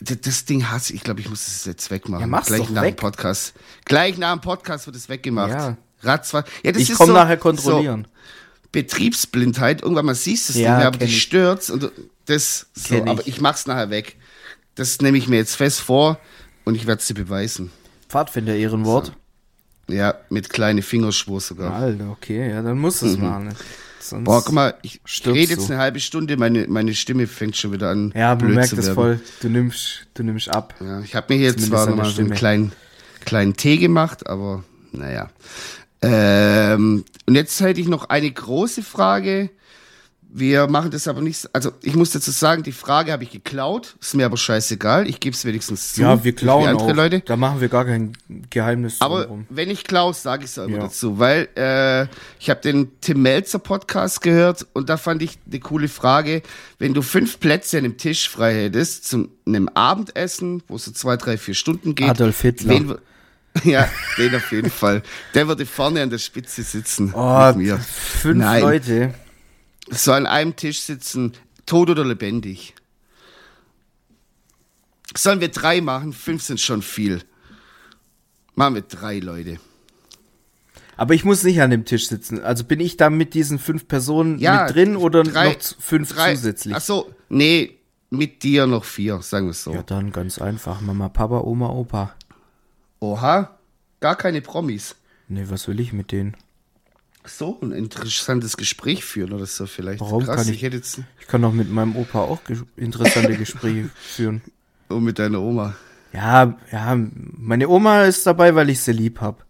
[0.01, 0.97] das Ding hasse ich.
[0.99, 2.21] Ich glaube, ich muss es jetzt wegmachen.
[2.21, 2.95] Ja, mach's Gleich doch nach weg.
[2.97, 3.53] dem Podcast.
[3.85, 5.51] Gleich nach dem Podcast wird es weggemacht.
[5.51, 5.77] Ja.
[6.01, 6.47] Ratzfatz.
[6.63, 8.05] Ja, das Ich komme so, nachher kontrollieren.
[8.05, 9.81] So Betriebsblindheit.
[9.81, 11.21] Irgendwann mal siehst du es Ja, nicht mehr, aber dich ich.
[11.21, 11.91] stört's und
[12.25, 13.01] Das, so, ich.
[13.07, 14.15] aber ich mach's nachher weg.
[14.75, 16.19] Das nehme ich mir jetzt fest vor
[16.65, 17.71] und ich werde es dir beweisen.
[18.09, 19.11] Pfadfinder Ehrenwort.
[19.89, 21.73] Ja, mit kleine Fingerschwur sogar.
[21.73, 23.53] Alter, okay, ja, dann muss es machen.
[24.09, 24.25] Sonst.
[24.25, 25.73] Boah, guck mal, ich rede jetzt du.
[25.73, 28.13] eine halbe Stunde, meine, meine Stimme fängt schon wieder an.
[28.15, 28.95] Ja, man blöd merkt zu es werden.
[28.95, 29.19] voll.
[29.41, 30.75] Du nimmst, du nimmst ab.
[30.79, 32.71] Ja, ich habe mir jetzt Zumindest zwar nochmal so einen kleinen,
[33.25, 35.29] kleinen Tee gemacht, aber naja.
[36.01, 39.49] Ähm, und jetzt hätte ich noch eine große Frage.
[40.29, 43.95] Wir machen das aber nicht, also ich muss dazu sagen, die Frage habe ich geklaut,
[44.01, 46.01] ist mir aber scheißegal, ich gebe es wenigstens zu.
[46.01, 46.95] Ja, wir klauen andere auch.
[46.95, 47.21] Leute.
[47.21, 48.11] Da machen wir gar kein
[48.49, 49.45] Geheimnis Aber drum.
[49.49, 50.79] wenn ich klaus, sage ich es immer Ja.
[50.83, 52.07] dazu, weil äh,
[52.41, 56.41] ich habe den Tim Melzer Podcast gehört und da fand ich eine coole Frage,
[56.77, 60.91] wenn du fünf Plätze an einem Tisch frei hättest zum einem Abendessen, wo es so
[60.91, 62.09] zwei, drei, vier Stunden geht.
[62.09, 62.69] Adolf Hitler.
[62.69, 62.95] Wen,
[63.63, 65.03] ja, den auf jeden Fall.
[65.33, 67.77] Der würde vorne an der Spitze sitzen Oh, mit mir.
[67.77, 68.61] fünf Nein.
[68.61, 69.13] Leute.
[69.89, 71.33] So an einem Tisch sitzen,
[71.65, 72.73] tot oder lebendig.
[75.15, 76.13] Sollen wir drei machen?
[76.13, 77.21] Fünf sind schon viel.
[78.55, 79.59] Machen wir drei Leute.
[80.97, 82.41] Aber ich muss nicht an dem Tisch sitzen.
[82.41, 86.11] Also bin ich da mit diesen fünf Personen Ja, mit drin oder drei- noch fünf
[86.13, 86.75] drei, zusätzlich?
[86.75, 87.77] Ach so, nee,
[88.09, 89.73] mit dir noch vier, sagen wir es so.
[89.73, 90.81] Ja, dann ganz einfach.
[90.81, 92.15] Mama, Papa, Oma, Opa.
[92.99, 93.57] Oha,
[93.99, 94.95] gar keine Promis.
[95.27, 96.35] Nee, was will ich mit denen?
[97.27, 99.99] So, ein interessantes Gespräch führen oder so vielleicht.
[99.99, 102.59] Warum Krass, kann ich ich- hätte jetzt Ich kann doch mit meinem Opa auch ges
[102.77, 104.41] interessante Gespräche führen.
[104.89, 105.75] oh, mit deiner Oma.
[106.13, 106.97] Ja, ja,
[107.37, 109.45] meine Oma ist dabei, weil ich sie lieb hab.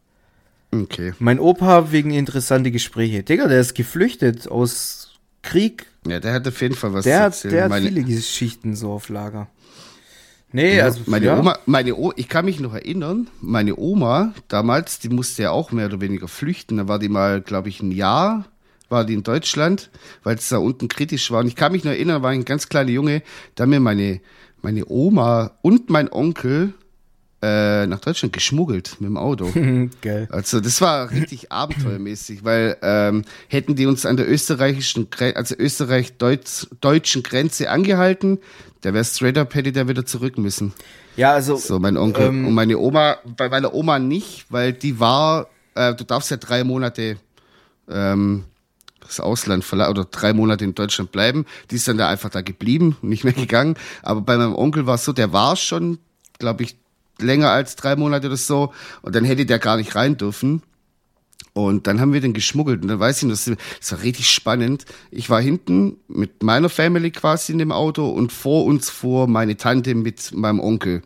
[0.73, 1.13] Okay.
[1.19, 3.23] Mein Opa wegen interessante Gespräche.
[3.23, 5.13] Digga, der ist geflüchtet aus
[5.43, 5.85] Krieg.
[6.05, 7.53] Ja, der hat auf jeden Fall was Der zu hat, erzählen.
[7.53, 9.47] der hat meine, viele Geschichten so auf Lager.
[10.51, 11.39] Nee, also meine ja.
[11.39, 15.71] Oma, meine o ich kann mich noch erinnern, meine Oma damals, die musste ja auch
[15.71, 16.77] mehr oder weniger flüchten.
[16.77, 18.45] Da war die mal, glaube ich, ein Jahr,
[18.89, 19.89] war die in Deutschland,
[20.23, 21.41] weil es da unten kritisch war.
[21.41, 23.23] Und ich kann mich noch erinnern, war ich ein ganz kleiner Junge,
[23.55, 24.21] da haben mir meine,
[24.61, 26.73] meine Oma und mein Onkel
[27.41, 29.51] äh, nach Deutschland geschmuggelt mit dem Auto.
[30.01, 30.27] Geil.
[30.31, 37.23] Also das war richtig abenteuermäßig, weil ähm, hätten die uns an der österreichischen, also österreich-deutschen
[37.23, 38.39] Grenze angehalten,
[38.83, 40.73] der wäre straight up, hätte der wieder zurück müssen.
[41.15, 42.27] Ja, also So, mein Onkel.
[42.27, 46.37] Ähm, und meine Oma, bei meiner Oma nicht, weil die war, äh, du darfst ja
[46.37, 47.17] drei Monate
[47.89, 48.45] ähm,
[49.01, 51.45] das Ausland verlassen oder drei Monate in Deutschland bleiben.
[51.71, 53.75] Die ist dann da einfach da geblieben, nicht mehr gegangen.
[54.03, 55.97] Aber bei meinem Onkel war es so, der war schon,
[56.39, 56.77] glaube ich,
[57.19, 58.73] länger als drei Monate oder so.
[59.01, 60.61] Und dann hätte der gar nicht rein dürfen.
[61.53, 62.83] Und dann haben wir den geschmuggelt.
[62.83, 63.45] Und dann weiß ich, das,
[63.79, 64.85] das war richtig spannend.
[65.09, 69.57] Ich war hinten mit meiner Family quasi in dem Auto und vor uns fuhr meine
[69.57, 71.01] Tante mit meinem Onkel.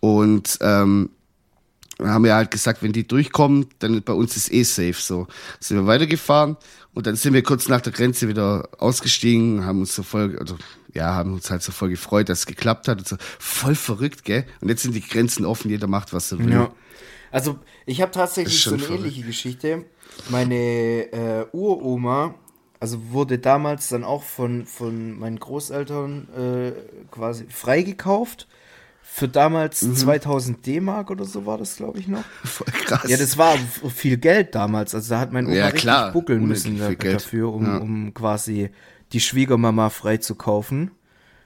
[0.00, 1.10] Und ähm,
[2.00, 4.94] haben wir halt gesagt, wenn die durchkommen, dann bei uns ist eh safe.
[4.94, 5.26] So
[5.60, 6.56] sind wir weitergefahren
[6.94, 10.56] und dann sind wir kurz nach der Grenze wieder ausgestiegen, haben uns so voll, also
[10.98, 14.24] ja, haben uns halt so voll gefreut, dass es geklappt hat und so voll verrückt,
[14.24, 14.44] gell?
[14.60, 16.52] Und jetzt sind die Grenzen offen, jeder macht was er will.
[16.52, 16.70] Ja.
[17.30, 19.00] Also, ich habe tatsächlich so eine verrückt.
[19.04, 19.84] ähnliche Geschichte.
[20.30, 20.54] Meine
[21.12, 22.34] äh, Uroma,
[22.80, 26.72] also wurde damals dann auch von, von meinen Großeltern äh,
[27.10, 28.48] quasi freigekauft.
[29.10, 29.96] Für damals Mhm.
[29.96, 32.24] 2000 D-Mark oder so war das, glaube ich, noch.
[32.44, 33.08] Voll krass.
[33.10, 33.56] Ja, das war
[33.94, 34.94] viel Geld damals.
[34.94, 36.12] Also da hat mein Opa Ja, richtig klar.
[36.12, 37.76] buckeln Unendlich müssen dafür, um, Ja.
[37.78, 38.70] um quasi
[39.12, 40.90] die Schwiegermama freizukaufen.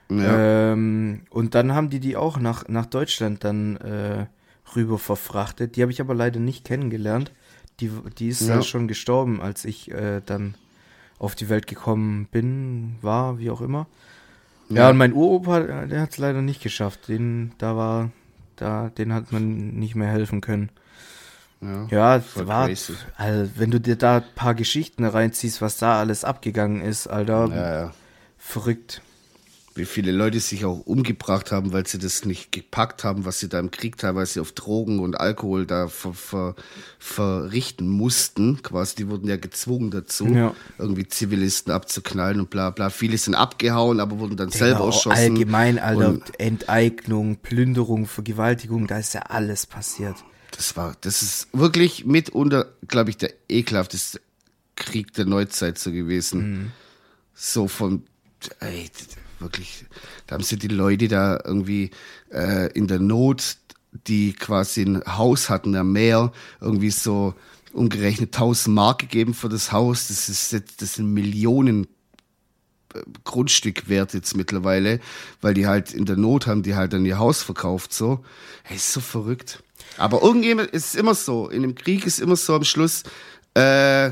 [0.09, 0.71] ja.
[0.73, 4.25] Ähm, und dann haben die die auch nach, nach Deutschland dann äh,
[4.75, 5.75] rüber verfrachtet.
[5.75, 7.31] Die habe ich aber leider nicht kennengelernt.
[7.79, 8.55] Die, die ist Ja.
[8.55, 8.61] ja.
[8.61, 10.55] schon gestorben, als ich äh, dann
[11.19, 13.87] auf die Welt gekommen bin, war, wie auch immer.
[14.69, 14.89] Ja, Ja.
[14.89, 17.07] und mein Uropa, äh, der hat es leider nicht geschafft.
[17.07, 18.11] Den, da war,
[18.57, 20.69] da, den hat man nicht mehr helfen können.
[21.89, 22.17] Ja.
[22.17, 22.93] Ja, war, crazy.
[23.15, 27.47] also, wenn du dir da ein paar Geschichten reinziehst, was da alles abgegangen ist, Alter,
[27.49, 27.93] ja, ja.
[28.37, 29.01] verrückt.
[29.75, 33.49] Wie viele Leute sich auch umgebracht haben, weil sie das nicht gepackt haben, was sie
[33.49, 36.55] da im Krieg teilweise auf Drogen und Alkohol da ver, ver,
[36.99, 38.61] verrichten mussten.
[38.61, 40.53] Quasi, die wurden ja gezwungen dazu, Ja.
[40.77, 42.91] irgendwie Zivilisten abzuknallen und bla bla.
[42.91, 45.17] Viele sind abgehauen, aber wurden dann Digga, selber auch erschossen.
[45.17, 50.17] Allgemein, Alter, Enteignung, Plünderung, Vergewaltigung, da ist ja alles passiert.
[50.55, 54.21] Das war, das ist wirklich mitunter, glaube ich, der ekelhafteste
[54.75, 56.71] Krieg der Neuzeit so gewesen.
[57.35, 58.03] So von,
[58.59, 58.89] ey,
[59.39, 59.85] wirklich,
[60.27, 61.91] da haben sie die Leute da irgendwie
[62.31, 63.57] äh, in der Not,
[64.07, 66.31] die quasi ein Haus hatten am Meer,
[66.61, 67.35] irgendwie so
[67.73, 70.07] umgerechnet 1000 Mark gegeben für das Haus.
[70.07, 71.87] Das ist jetzt, das sind Millionen
[72.93, 74.99] äh, Grundstück wert jetzt mittlerweile,
[75.41, 78.23] weil die halt in der Not haben, die halt dann ihr Haus verkauft, so.
[78.63, 79.63] Hey, ist so verrückt.
[79.97, 83.03] Aber irgendjemand ist immer so, in dem Krieg ist immer so am Schluss,
[83.55, 84.07] äh,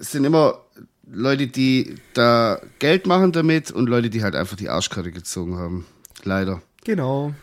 [0.00, 0.64] es sind immer
[1.10, 5.86] Leute, die da Geld machen damit und Leute, die halt einfach die Arschkarte gezogen haben.
[6.24, 6.62] Leider.
[6.84, 7.34] Genau.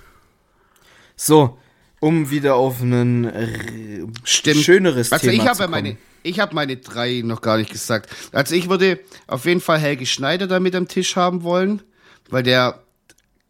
[1.15, 1.57] So,
[1.99, 5.83] um wieder auf ein äh, schöneres also Thema ich habe zu ja kommen.
[5.83, 8.09] meine, ich habe meine drei noch gar nicht gesagt.
[8.31, 11.81] Also ich würde auf jeden Fall Helge Schneider da mit am Tisch haben wollen,
[12.29, 12.83] weil der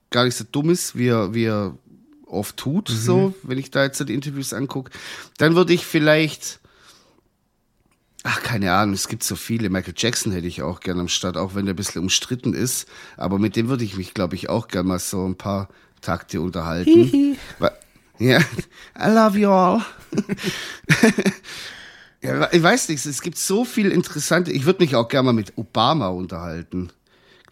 [0.09, 1.78] gar nicht so dumm ist, wie er, wie er
[2.28, 2.93] oft tut, Mhm.
[2.95, 4.91] so, wenn ich da jetzt die Interviews angucke.
[5.38, 6.59] Dann würde ich vielleicht,
[8.23, 9.69] ach, keine Ahnung, es gibt so viele.
[9.69, 12.88] Michael Jackson hätte ich auch gerne am Start, auch wenn der ein bisschen umstritten ist.
[13.17, 15.69] Aber mit dem würde ich mich, glaube ich, auch gerne mal so ein paar
[16.01, 17.38] Takte unterhalten.
[18.19, 18.39] Ja,
[18.97, 19.82] I love you all.
[22.21, 24.51] Ja, ich weiß nicht, es gibt so viel interessante.
[24.51, 26.89] Ich würde mich auch gerne mal mit Obama unterhalten.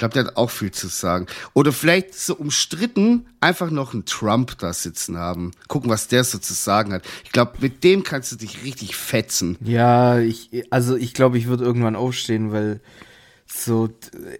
[0.04, 1.28] Ich glaube, der hat auch viel zu sagen.
[1.54, 5.52] Oder vielleicht so umstritten einfach noch einen Trump da sitzen haben.
[5.70, 7.04] Gucken, was der so zu sagen hat.
[7.24, 9.58] Ich glaube, mit dem kannst du dich richtig fetzen.
[9.62, 12.82] Ja, ich, also ich glaube, ich würde irgendwann aufstehen, weil
[13.48, 13.88] so,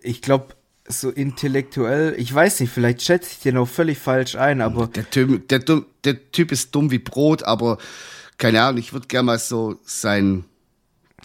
[0.02, 0.48] ich glaube,
[0.86, 5.10] so intellektuell, ich weiß nicht, vielleicht schätze ich den auch völlig falsch ein, aber Der
[5.10, 5.60] Typ, der,
[6.04, 7.78] der typ ist dumm wie Brot, aber
[8.38, 10.44] keine Ahnung, ich würde gerne mal so sein,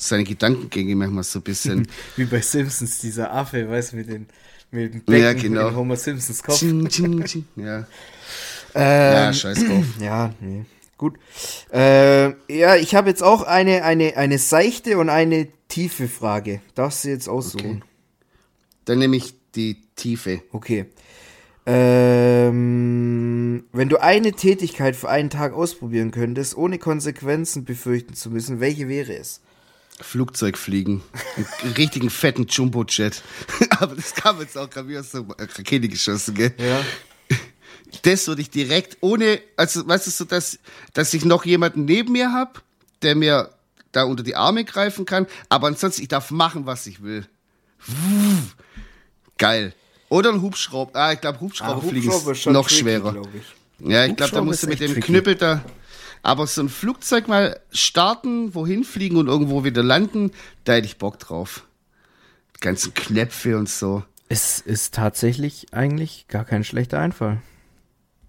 [0.00, 1.88] seine Gedankengänge manchmal so ein bisschen.
[2.16, 4.26] wie bei Simpsons, dieser Affe, weißt du, mit den,
[4.70, 5.64] mit dem Becken, Ja, genau.
[5.64, 6.58] mit dem Homer Simpsons Kopf.
[6.58, 7.44] Tsching, tsching, tsching.
[7.56, 7.86] ja.
[8.74, 9.84] Ähm, ja, scheiß drauf.
[10.00, 10.64] Ja, nee.
[10.98, 11.14] Gut.
[11.72, 16.60] Äh, ja, ich habe jetzt auch eine, eine, eine seichte und eine tiefe Frage.
[16.74, 17.84] Darfst du jetzt aussuchen?
[18.84, 20.42] Dann nehme ich die Tiefe.
[20.50, 20.86] Okay.
[21.66, 28.58] Ähm, wenn du eine Tätigkeit für einen Tag ausprobieren könntest, ohne Konsequenzen befürchten zu müssen,
[28.60, 29.42] welche wäre es?
[30.00, 31.02] Flugzeug fliegen.
[31.62, 33.22] Einen richtigen fetten Jumbo-Jet.
[33.78, 36.54] Aber das kam jetzt auch gerade wie aus der Rakete geschossen, gell?
[36.58, 36.80] Ja.
[38.02, 40.58] Das würde ich direkt ohne, also weißt du so, dass,
[40.92, 42.60] dass ich noch jemanden neben mir habe,
[43.02, 43.50] der mir
[43.92, 47.26] da unter die Arme greifen kann, aber ansonsten, ich darf machen, was ich will.
[49.38, 49.74] Geil.
[50.10, 50.98] Oder ein Hubschrauber.
[50.98, 53.22] Ah, ich glaube, Hubschrauber, fliegen Hubschrauber ist schon noch tricky, schwerer.
[53.34, 53.88] ich.
[53.88, 55.06] Ja, ich glaube, da musst du ist mit dem tricky.
[55.06, 55.64] Knüppel da.
[56.22, 60.32] Aber so ein Flugzeug mal starten, wohin fliegen und irgendwo wieder landen,
[60.64, 61.64] da hätte ich Bock drauf.
[62.56, 64.02] Die ganzen Knöpfe und so.
[64.28, 67.40] Es ist tatsächlich eigentlich gar kein schlechter Einfall.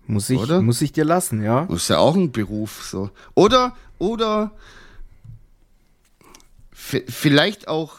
[0.05, 0.61] Muss ich, Oder?
[0.61, 1.65] muss ich dir lassen, ja?
[1.65, 3.11] Das ist ja auch ein Beruf, so.
[3.35, 4.51] Oder, oder,
[6.73, 7.93] vielleicht auch,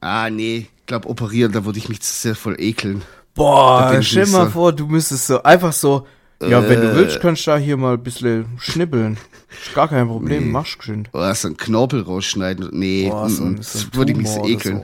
[0.00, 3.02] ah, nee, ich glaube, operieren, da würde ich mich zu sehr voll ekeln.
[3.34, 4.52] Boah, stell nicht mal so.
[4.52, 6.06] vor, du müsstest so einfach so,
[6.40, 6.96] ja, wenn du Äh.
[6.96, 9.16] willst, kannst du da hier mal ein bisschen schnippeln.
[9.64, 11.08] Ist gar kein Problem, machst geschwind.
[11.14, 12.68] Oder so einen Knorpel rausschneiden.
[12.72, 14.82] Nee, Boah, so mm, das würde ich mich so ekeln.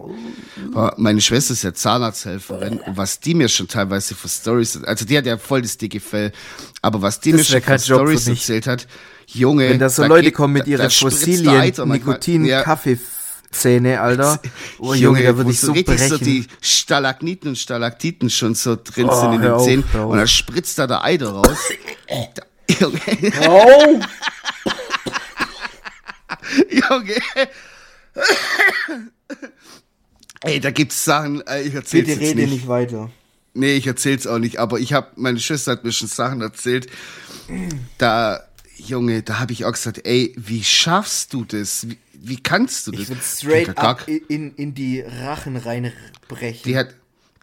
[0.73, 0.91] so.
[0.97, 5.19] Meine Schwester ist ja Zahnarzthelferin und was die mir schon teilweise für Stories, also die
[5.19, 6.33] hat ja voll das dicke Fell,
[6.81, 8.87] aber was die Das mir schon für Stories erzählt hat,
[9.27, 9.69] Junge.
[9.69, 11.73] Wenn da so da Leute geht- kommen mit der Fossilien.
[11.87, 12.63] Nikotin, Ja.
[13.55, 14.41] Kaffeezähne, Alter.
[14.79, 16.09] Oh, Junge, da würde ich so richtig brechen.
[16.09, 20.19] so die Stalagniten und Stalaktiten schon so drin Oh, sind in den auf, Zähnen und
[20.19, 21.59] dann spritzt da der Eider raus.
[22.81, 23.01] Junge,
[23.49, 24.01] Oh!
[26.71, 27.15] Junge.
[30.43, 32.51] Ey, da gibt's Sachen, äh, ich erzähl's Bitte rede nicht.
[32.53, 33.11] nicht weiter.
[33.55, 36.89] Nee, ich erzähl's auch nicht, aber ich hab, meine Schwester hat mir schon Sachen erzählt.
[37.99, 38.41] Da,
[38.77, 41.89] Junge, da habe ich auch gesagt, ey, wie schaffst du das?
[41.89, 43.03] Wie, wie kannst du das?
[43.03, 46.63] Ich würde straight up in, in die Rachen reinbrechen.
[46.65, 46.95] die hat,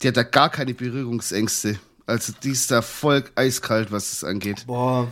[0.01, 1.79] die hat da gar keine Berührungsängste.
[2.05, 4.65] Also die ist da voll eiskalt, was das angeht.
[4.67, 5.07] Boah.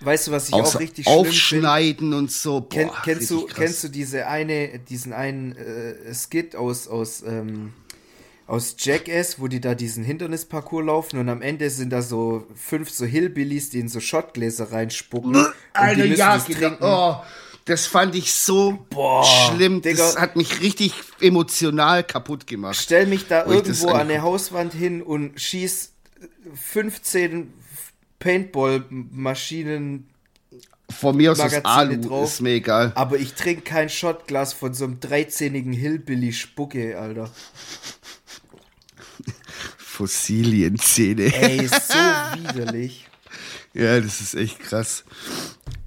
[0.00, 1.28] Weißt du, was ich auch Außer richtig schlimm finde?
[1.30, 2.60] aufschneiden und so.
[2.60, 3.56] Boah, Kenn, kennst, du, krass.
[3.56, 7.72] kennst du diese eine, diesen einen äh, Skit aus, aus, ähm,
[8.46, 12.90] aus Jackass, wo die da diesen Hindernisparcours laufen und am Ende sind da so fünf
[12.90, 15.36] so Hillbillies, die in so Schottgläser reinspucken.
[15.36, 16.76] und Alter, die müssen ja, das trinken.
[16.82, 17.16] Oh,
[17.66, 19.80] das fand ich so Boah, schlimm.
[19.82, 19.96] Digga.
[19.98, 22.76] Das hat mich richtig emotional kaputt gemacht.
[22.80, 25.92] Stell mich da irgendwo an eine Hauswand hin und schieß
[26.54, 27.52] 15
[28.18, 30.08] Paintball-Maschinen,
[30.90, 32.28] Von mir aus Magazine Alu, drauf.
[32.28, 32.92] ist mir egal.
[32.94, 37.30] aber ich trinke kein Shotglas von so einem dreizähnigen Hillbilly-Spucke, Alter.
[39.78, 41.32] Fossilienzähne.
[41.34, 43.06] Ey, ist so widerlich.
[43.76, 45.02] Ja, das ist echt krass.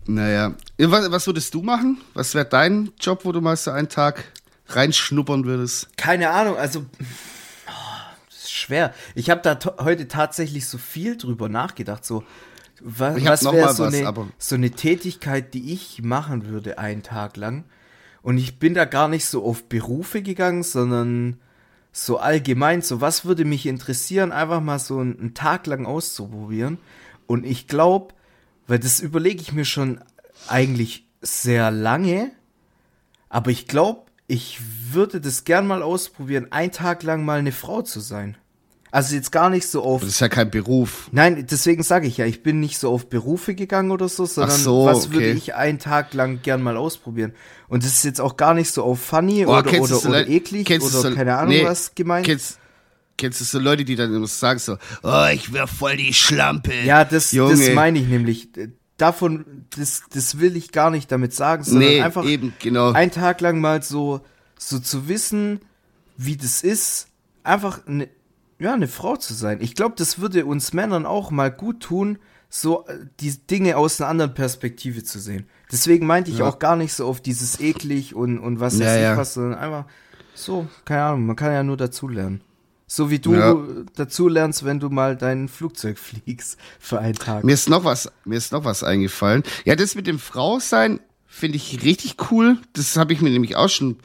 [0.08, 0.54] Naja.
[0.78, 2.02] Ja, Was, was würdest du machen?
[2.14, 4.24] Was wäre dein Job, wo du mal so einen Tag
[4.68, 5.96] reinschnuppern würdest?
[5.98, 6.86] Keine Ahnung, also.
[7.00, 7.72] oh,
[8.30, 8.94] das ist schwer.
[9.16, 12.06] Ich habe da heute tatsächlich so viel drüber nachgedacht.
[12.06, 12.24] So,
[12.82, 17.04] was noch wäre mal so, was, eine, so eine Tätigkeit, die ich machen würde einen
[17.04, 17.66] Tag lang?
[18.22, 21.40] Und ich bin da gar nicht so auf Berufe gegangen, sondern
[21.92, 26.78] so allgemein, so was würde mich interessieren, einfach mal so einen, einen Tag lang auszuprobieren.
[27.26, 28.14] Und ich glaube,
[28.68, 30.00] weil das überlege ich mir schon
[30.48, 32.32] eigentlich sehr lange,
[33.30, 34.60] aber ich glaube, ich
[34.92, 38.38] würde das gern mal ausprobieren, einen Tag lang mal eine Frau zu sein.
[38.90, 40.02] Also jetzt gar nicht so auf.
[40.02, 41.10] Das ist ja kein Beruf.
[41.12, 44.58] Nein, deswegen sage ich ja, ich bin nicht so auf Berufe gegangen oder so, sondern
[44.58, 45.38] so, was würde okay.
[45.38, 47.34] ich einen Tag lang gern mal ausprobieren.
[47.68, 50.70] Und das ist jetzt auch gar nicht so auf funny Boah, oder, oder, oder eklig
[50.82, 52.26] oder keine Ahnung nee, was gemeint.
[52.26, 52.60] Kennst,
[53.18, 56.74] kennst du so Leute, die dann immer sagen so, oh, ich wär voll die Schlampe.
[56.86, 57.56] Ja, das, Junge.
[57.58, 58.50] das meine ich nämlich.
[58.98, 62.94] Davon, das, das will ich gar nicht damit sagen, sondern Nee, einfach eben, genau.
[62.94, 64.22] einen Tag lang mal so,
[64.58, 65.60] so zu wissen,
[66.18, 67.08] wie das ist,
[67.44, 68.10] einfach eine,
[68.58, 69.60] ja, eine Frau zu sein.
[69.62, 72.18] Ich glaube, das würde uns Männern auch mal gut tun,
[72.50, 75.46] so äh, die Dinge aus einer anderen Perspektive zu sehen.
[75.72, 76.46] Deswegen meinte ich Ja.
[76.48, 79.16] auch gar nicht so auf dieses eklig und, und was Ja, ja.
[79.18, 79.86] was, sondern einfach
[80.34, 82.42] so, keine Ahnung, man kann ja nur dazulernen.
[82.90, 83.56] So wie du Ja.
[83.96, 87.44] dazu lernst, wenn du mal dein Flugzeug fliegst für einen Tag.
[87.44, 89.44] Mir ist noch was, mir ist noch was eingefallen.
[89.66, 92.58] Ja, das mit dem Frausein finde ich richtig cool.
[92.74, 93.98] Das habe ich mir nämlich auch schon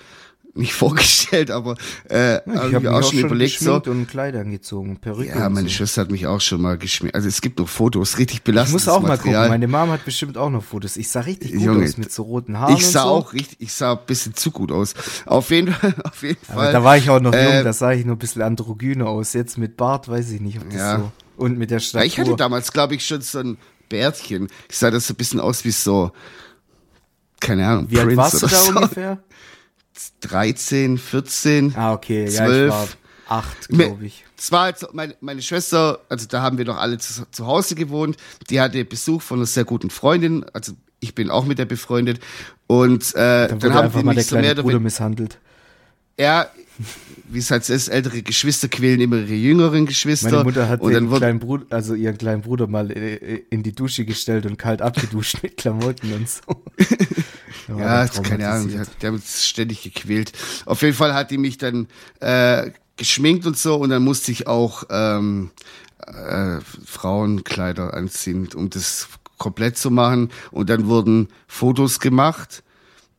[0.54, 1.76] nicht vorgestellt, aber
[2.10, 3.80] äh, ich habe ich mich auch schon überlegt so.
[3.86, 5.74] und Kleider angezogen, Perücke Ja, meine so.
[5.76, 7.14] Schwester hat mich auch schon mal geschminkt.
[7.14, 9.48] Also es gibt noch Fotos, richtig Ich belastendes muss auch mal Material.
[9.48, 10.96] gucken, meine Mom hat bestimmt auch noch Fotos.
[10.96, 13.08] Ich sah richtig gut Junge, aus mit so roten Haaren ich sah so.
[13.08, 14.94] auch richtig, ich sah ein bisschen zu gut aus.
[15.26, 16.72] Auf jeden Fall, auf jeden Aber Fall.
[16.72, 19.32] da war ich auch noch jung, äh, da sah ich nur ein bisschen androgyner aus.
[19.32, 20.98] Jetzt mit Bart weiß ich nicht, ob das Ja.
[20.98, 21.12] so...
[21.38, 22.06] Und mit der Ja, Statur.
[22.06, 23.56] ich hatte damals, glaube ich, schon so ein
[23.88, 24.48] Bärtchen.
[24.70, 26.12] Ich sah das so ein bisschen aus wie so,
[27.40, 28.70] keine Ahnung, Wie alt Prince warst du da so.
[28.76, 29.18] ungefähr?
[30.20, 31.74] 13, 14.
[31.76, 32.70] Ah, okay, ja, ich 12.
[32.70, 32.88] war
[33.28, 34.24] acht, Mir- glaube ich.
[34.36, 37.46] Es war halt so, meine, meine Schwester, also da haben wir noch alle zu, zu
[37.46, 38.16] Hause gewohnt,
[38.50, 42.20] die hatte Besuch von einer sehr guten Freundin, also ich bin auch mit der befreundet
[42.66, 45.38] und äh, Dann dann, haben die mich so mehr oder misshandelt.
[46.18, 46.46] ja,
[47.28, 50.30] wie es halt ist, ältere Geschwister quälen immer ihre jüngeren Geschwister.
[50.30, 53.74] Meine Mutter hat und ihren kleinen Bruder, also ihren kleinen Bruder mal äh, in die
[53.74, 56.42] Dusche gestellt und kalt abgeduscht mit Klamotten und so.
[57.68, 60.32] Ja, keine Ahnung, die, hat, die haben uns ständig gequält.
[60.66, 61.86] Auf jeden Fall hat die mich dann
[62.20, 65.50] äh, geschminkt und so und dann musste ich auch ähm,
[66.06, 69.08] äh, Frauenkleider anziehen, um das
[69.38, 70.30] komplett zu machen.
[70.50, 72.62] Und dann wurden Fotos gemacht.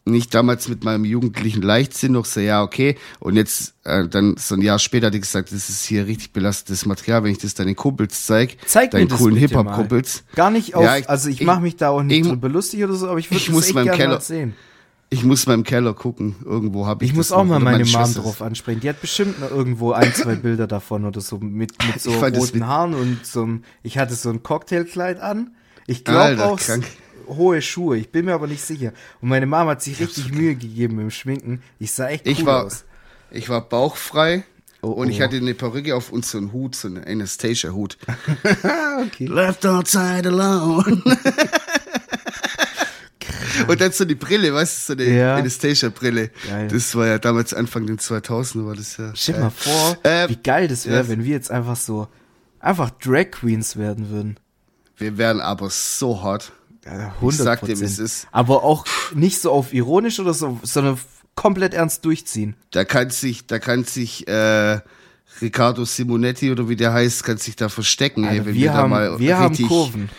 [0.06, 2.98] Nicht damals mit meinem jugendlichen Leichtsinn noch so, ja, okay.
[3.22, 6.34] Und jetzt, äh, dann so ein Jahr später hat die gesagt, das ist hier richtig
[6.34, 9.38] belastetes Material, wenn ich das deinen Kumpels zeig, Zeig deinen coolen.
[9.38, 10.26] Hip-Hop-Kumpels.
[10.36, 12.50] Gar nicht auf, Ja, ich- also ich, ich- mache mich da auch nicht ich- drüber
[12.50, 14.56] lustig oder so, aber ich würde ich muss echt gerne Keller- sehen.
[15.10, 17.86] Ich muss mal im Keller gucken, irgendwo habe ich Ich muss auch mal Oder meine
[17.86, 18.80] Mom drauf ansprechen.
[18.82, 22.36] Die hat bestimmt noch irgendwo ein, zwei Bilder davon oder so mit, mit so Ich
[22.36, 25.52] roten Haaren und so einem, ich hatte so ein Cocktailkleid an.
[25.86, 26.84] Ich glaube auch krank
[27.28, 27.98] hohe Schuhe.
[27.98, 28.94] Ich bin mir aber nicht sicher.
[29.22, 30.36] Und meine Mama hat sich richtig okay.
[30.36, 31.62] Mühe gegeben im Schminken.
[31.80, 32.86] Ich sah echt cool ich war, aus.
[33.32, 34.44] Ich war bauchfrei.
[34.82, 35.10] Oh, und oh.
[35.10, 37.98] ich hatte eine Perücke auf und so einen Hut, so einen Anastasia-Hut.
[39.06, 39.26] okay.
[39.28, 41.02] Left outside alone.
[43.68, 45.36] und dann so die Brille, weißt du, so eine ja.
[45.38, 46.32] Anastasia-Brille.
[46.70, 49.12] Das war ja damals Anfang den 2000 war das ja.
[49.16, 51.08] Stell mal vor, ähm, wie geil das wäre, ja.
[51.08, 52.10] wenn wir jetzt einfach so,
[52.60, 54.38] einfach Drag Queens werden würden.
[54.98, 56.52] Wir wären aber so hart.
[56.86, 58.28] 100 ich sag dir, es ist.
[58.32, 61.00] Aber auch nicht so auf ironisch oder so, sondern
[61.36, 62.56] komplett ernst durchziehen.
[62.72, 64.80] Da kann sich, da kann sich äh,
[65.42, 68.26] Riccardo Simonetti oder wie der heißt, kann sich da verstecken.
[68.26, 70.10] Also ey, wenn wir, wir haben, da mal wir haben Kurven.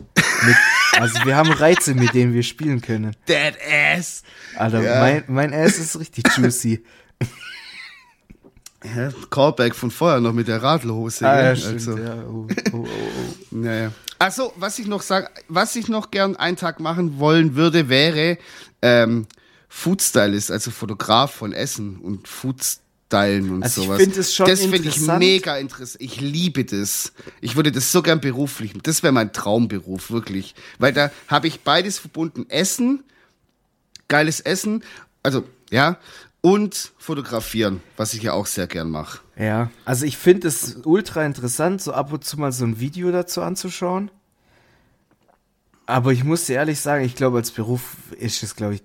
[0.46, 0.56] Mit,
[0.92, 3.14] also wir haben Reize, mit denen wir spielen können.
[3.28, 4.22] Dead Ass.
[4.56, 5.00] Alter, ja.
[5.00, 6.84] mein, mein Ass ist richtig juicy.
[8.82, 11.28] Ja, Callback von vorher noch mit der Radlhose.
[11.28, 11.78] Ah, ja, also.
[11.78, 12.24] stimmt, ja.
[12.24, 13.92] Oh, oh, oh, oh naja.
[14.18, 18.36] Also, was ich noch sag, was ich noch gern einen Tag machen wollen würde, wäre
[18.82, 19.26] ähm,
[19.68, 24.00] Foodstylist, also Fotograf von Essen und Foodstylen und Also ich sowas.
[24.02, 26.02] find es schon das finde ich mega interessant.
[26.02, 27.12] Ich liebe das.
[27.40, 28.72] Ich würde das so gern beruflich.
[28.82, 30.54] Das wäre mein Traumberuf, wirklich.
[30.78, 32.44] Weil da habe ich beides verbunden.
[32.50, 33.02] Essen,
[34.08, 34.82] geiles Essen,
[35.22, 35.98] also ja,
[36.40, 39.20] und fotografieren, was ich ja auch sehr gern mache.
[39.36, 43.10] Ja, also ich finde es ultra interessant, so ab und zu mal so ein Video
[43.12, 44.10] dazu anzuschauen.
[45.86, 48.82] Aber ich muss dir ehrlich sagen, ich glaube, als Beruf ist es, glaube ich,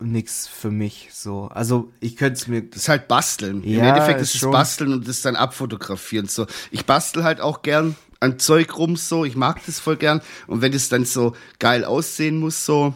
[0.00, 1.48] nix für mich so.
[1.52, 2.62] Also ich könnte es mir.
[2.62, 3.62] Das ist halt basteln.
[3.62, 6.26] Im Ja, Endeffekt ist ist es basteln und das dann abfotografieren.
[6.26, 9.24] So, ich bastel halt auch gern an Zeug rum, so.
[9.24, 10.20] Ich mag das voll gern.
[10.46, 12.94] Und wenn das dann so geil aussehen muss, so,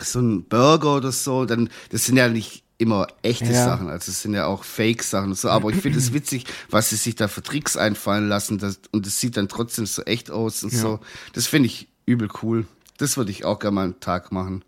[0.00, 3.64] so ein Burger oder so, dann, das sind ja nicht immer echte Ja.
[3.64, 6.90] Sachen, also es sind ja auch Fake-Sachen und so, aber ich finde es witzig, was
[6.90, 10.30] sie sich da für Tricks einfallen lassen das, und es sieht dann trotzdem so echt
[10.30, 11.00] aus und so.
[11.32, 12.66] Das finde ich übel cool.
[12.98, 14.62] Das würde ich auch gerne mal einen Tag machen.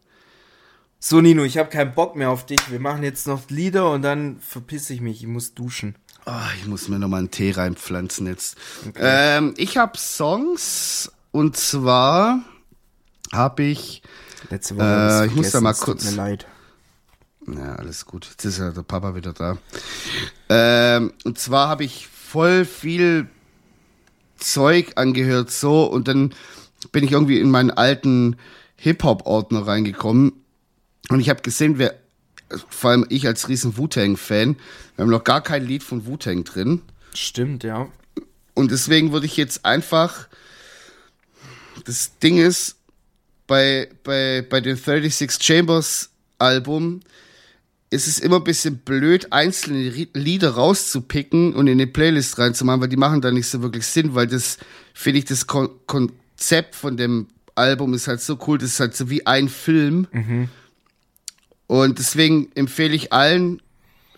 [0.99, 2.71] So, Nino, ich habe keinen Bock mehr auf dich.
[2.71, 5.21] Wir machen jetzt noch Lieder und dann verpiss ich mich.
[5.21, 5.95] Ich muss duschen.
[6.25, 8.57] Ah, ich muss mir noch mal einen Tee reinpflanzen jetzt.
[8.97, 12.41] Ähm, ich habe Songs und zwar
[13.33, 14.03] habe ich,
[14.51, 16.47] Letzte Woche Äh, ich muss da mal kurz- Tut mir leid.
[17.47, 18.27] Ja, alles gut.
[18.31, 19.59] Jetzt ist ja der Papa wieder da.
[20.49, 23.29] Ähm, und zwar habe ich voll viel
[24.37, 26.35] Zeug angehört so und dann
[26.93, 28.37] bin ich irgendwie in meinen alten
[28.77, 30.33] Hip-Hop-Ordner reingekommen
[31.09, 31.95] und ich habe gesehen, wer,
[32.69, 34.57] vor allem ich als riesen Wu-Tang-Fan,
[34.97, 36.83] wir haben noch gar kein Lied von Wu-Tang drin.
[37.15, 37.89] Stimmt, ja.
[38.55, 40.29] Und deswegen würde ich jetzt einfach,
[41.85, 42.77] das Ding ist,
[43.47, 47.01] bei, bei, bei den 36 Chambers Album
[47.91, 52.89] ist es immer ein bisschen blöd, einzelne Lieder rauszupicken und in eine Playlist reinzumachen, weil
[52.89, 54.59] die machen da nicht so wirklich Sinn, weil das,
[54.93, 58.97] finde ich, das Kon Konzept von dem Album ist halt so cool, das ist halt
[58.97, 60.09] so wie ein Film.
[60.13, 60.49] Mhm.
[61.67, 63.63] Und deswegen empfehle ich allen,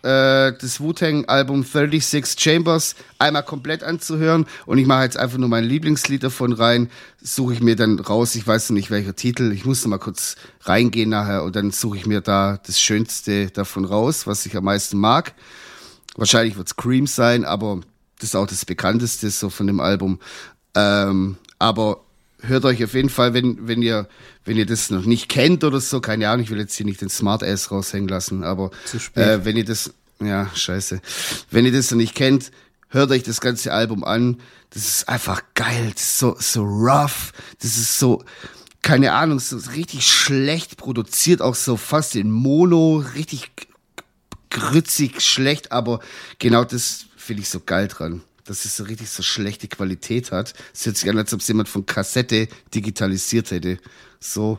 [0.09, 4.47] äh, das Wu-Tang-Album 36 Chambers einmal komplett anzuhören.
[4.65, 6.91] Und ich mache jetzt einfach nur mein Lieblingslied davon rein.
[7.21, 9.53] Suche ich mir dann raus, ich weiß noch nicht welcher Titel.
[9.53, 13.51] Ich muss noch mal kurz reingehen nachher und dann suche ich mir da das Schönste
[13.51, 15.35] davon raus, was ich am meisten mag.
[16.17, 17.81] Wahrscheinlich wird es Cream sein, aber
[18.19, 20.21] das ist auch das bekannteste so von dem Album.
[20.75, 22.01] Ähm, aber
[22.41, 24.09] hört euch auf jeden Fall, wenn, wenn ihr,
[24.45, 27.01] wenn ihr das noch nicht kennt oder so, keine Ahnung, ich will jetzt hier nicht
[27.01, 28.71] den Smart Ass raushängen lassen, aber
[29.15, 31.01] äh, wenn ihr das, ja, scheiße,
[31.51, 32.51] wenn ihr das noch nicht kennt,
[32.89, 34.41] hört euch das ganze Album an.
[34.71, 38.25] Das ist einfach geil, das ist so, so rough, das ist so,
[38.83, 43.51] keine Ahnung, so richtig schlecht produziert, auch so fast in Mono, richtig
[44.51, 46.01] grützig, schlecht, aber
[46.39, 50.55] genau das finde ich so geil dran dass es so richtig so schlechte Qualität hat.
[50.73, 53.79] Es hört sich an, als ob es jemand von Kassette digitalisiert hätte.
[54.21, 54.59] So,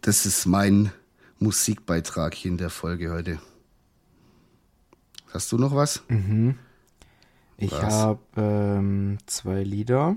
[0.00, 0.90] das ist mein
[1.38, 3.38] Musikbeitrag hier in der Folge heute.
[5.32, 6.02] Hast du noch was?
[6.08, 6.56] Mhm.
[7.56, 10.16] Ich habe ähm, zwei Lieder.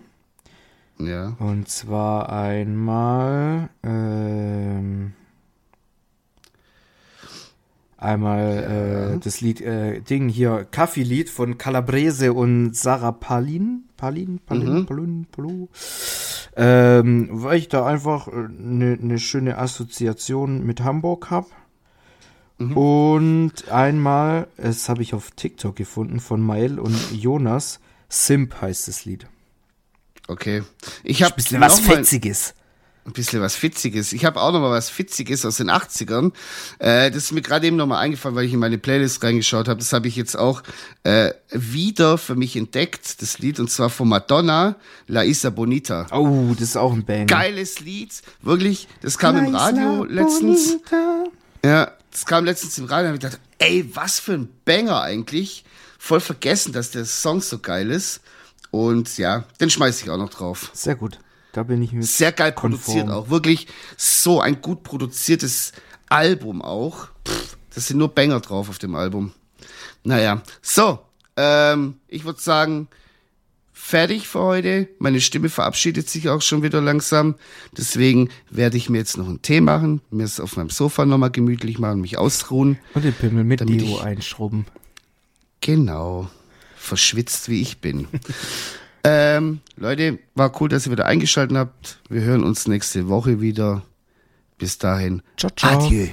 [0.97, 1.35] Ja.
[1.39, 5.13] Und zwar einmal ähm,
[8.03, 9.13] Einmal ja.
[9.13, 13.85] äh, das Lied, äh, Ding hier, Kaffee-Lied von Calabrese und Sarah Palin.
[13.95, 14.85] Palin, Palin, mhm.
[14.85, 15.69] Palin, Palin.
[16.57, 21.47] Ähm, weil ich da einfach eine äh, ne schöne Assoziation mit Hamburg habe.
[22.57, 22.77] Mhm.
[22.77, 27.79] Und einmal, das habe ich auf TikTok gefunden, von Mael und Jonas.
[28.09, 29.27] Simp heißt das Lied.
[30.27, 30.63] Okay.
[31.03, 32.53] Ich habe ein bisschen was Fetziges
[33.05, 34.13] ein bisschen was Fitziges.
[34.13, 36.31] Ich habe auch noch mal was Fitziges aus den 80ern.
[36.79, 39.67] Äh, das ist mir gerade eben noch mal eingefallen, weil ich in meine Playlist reingeschaut
[39.67, 39.79] habe.
[39.79, 40.63] Das habe ich jetzt auch
[41.03, 44.77] äh, wieder für mich entdeckt, das Lied, und zwar von Madonna,
[45.07, 46.07] La Isa Bonita.
[46.11, 47.27] Oh, das ist auch ein Bang.
[47.27, 48.87] Geiles Lied, wirklich.
[49.01, 50.77] Das kam La im Radio letztens.
[50.77, 51.23] Bonita.
[51.65, 55.65] Ja, das kam letztens im Radio und ich gedacht, ey, was für ein Banger eigentlich.
[55.97, 58.21] Voll vergessen, dass der Song so geil ist.
[58.69, 60.69] Und ja, den schmeiß ich auch noch drauf.
[60.73, 61.19] Sehr gut.
[61.53, 62.81] Da bin ich mir sehr geil konform.
[62.81, 63.29] produziert auch.
[63.29, 65.71] Wirklich so ein gut produziertes
[66.09, 67.07] Album auch.
[67.27, 69.33] Pff, das sind nur Banger drauf auf dem Album.
[70.03, 70.99] Naja, so.
[71.35, 72.87] Ähm, ich würde sagen,
[73.83, 74.87] fertig für heute.
[74.97, 77.35] Meine Stimme verabschiedet sich auch schon wieder langsam.
[77.77, 81.31] Deswegen werde ich mir jetzt noch einen Tee machen, mir es auf meinem Sofa nochmal
[81.31, 82.79] gemütlich machen, mich ausruhen.
[82.93, 84.65] Und den Pimmel mit Deo einschrubben.
[85.61, 86.29] Genau.
[86.77, 88.07] Verschwitzt wie ich bin.
[89.05, 91.99] Ähm, Leute, war cool, dass ihr wieder eingeschaltet habt.
[92.07, 93.83] Wir hören uns nächste Woche wieder.
[94.57, 95.21] Bis dahin.
[95.35, 95.85] Ciao, ciao.
[95.87, 96.07] Adieu.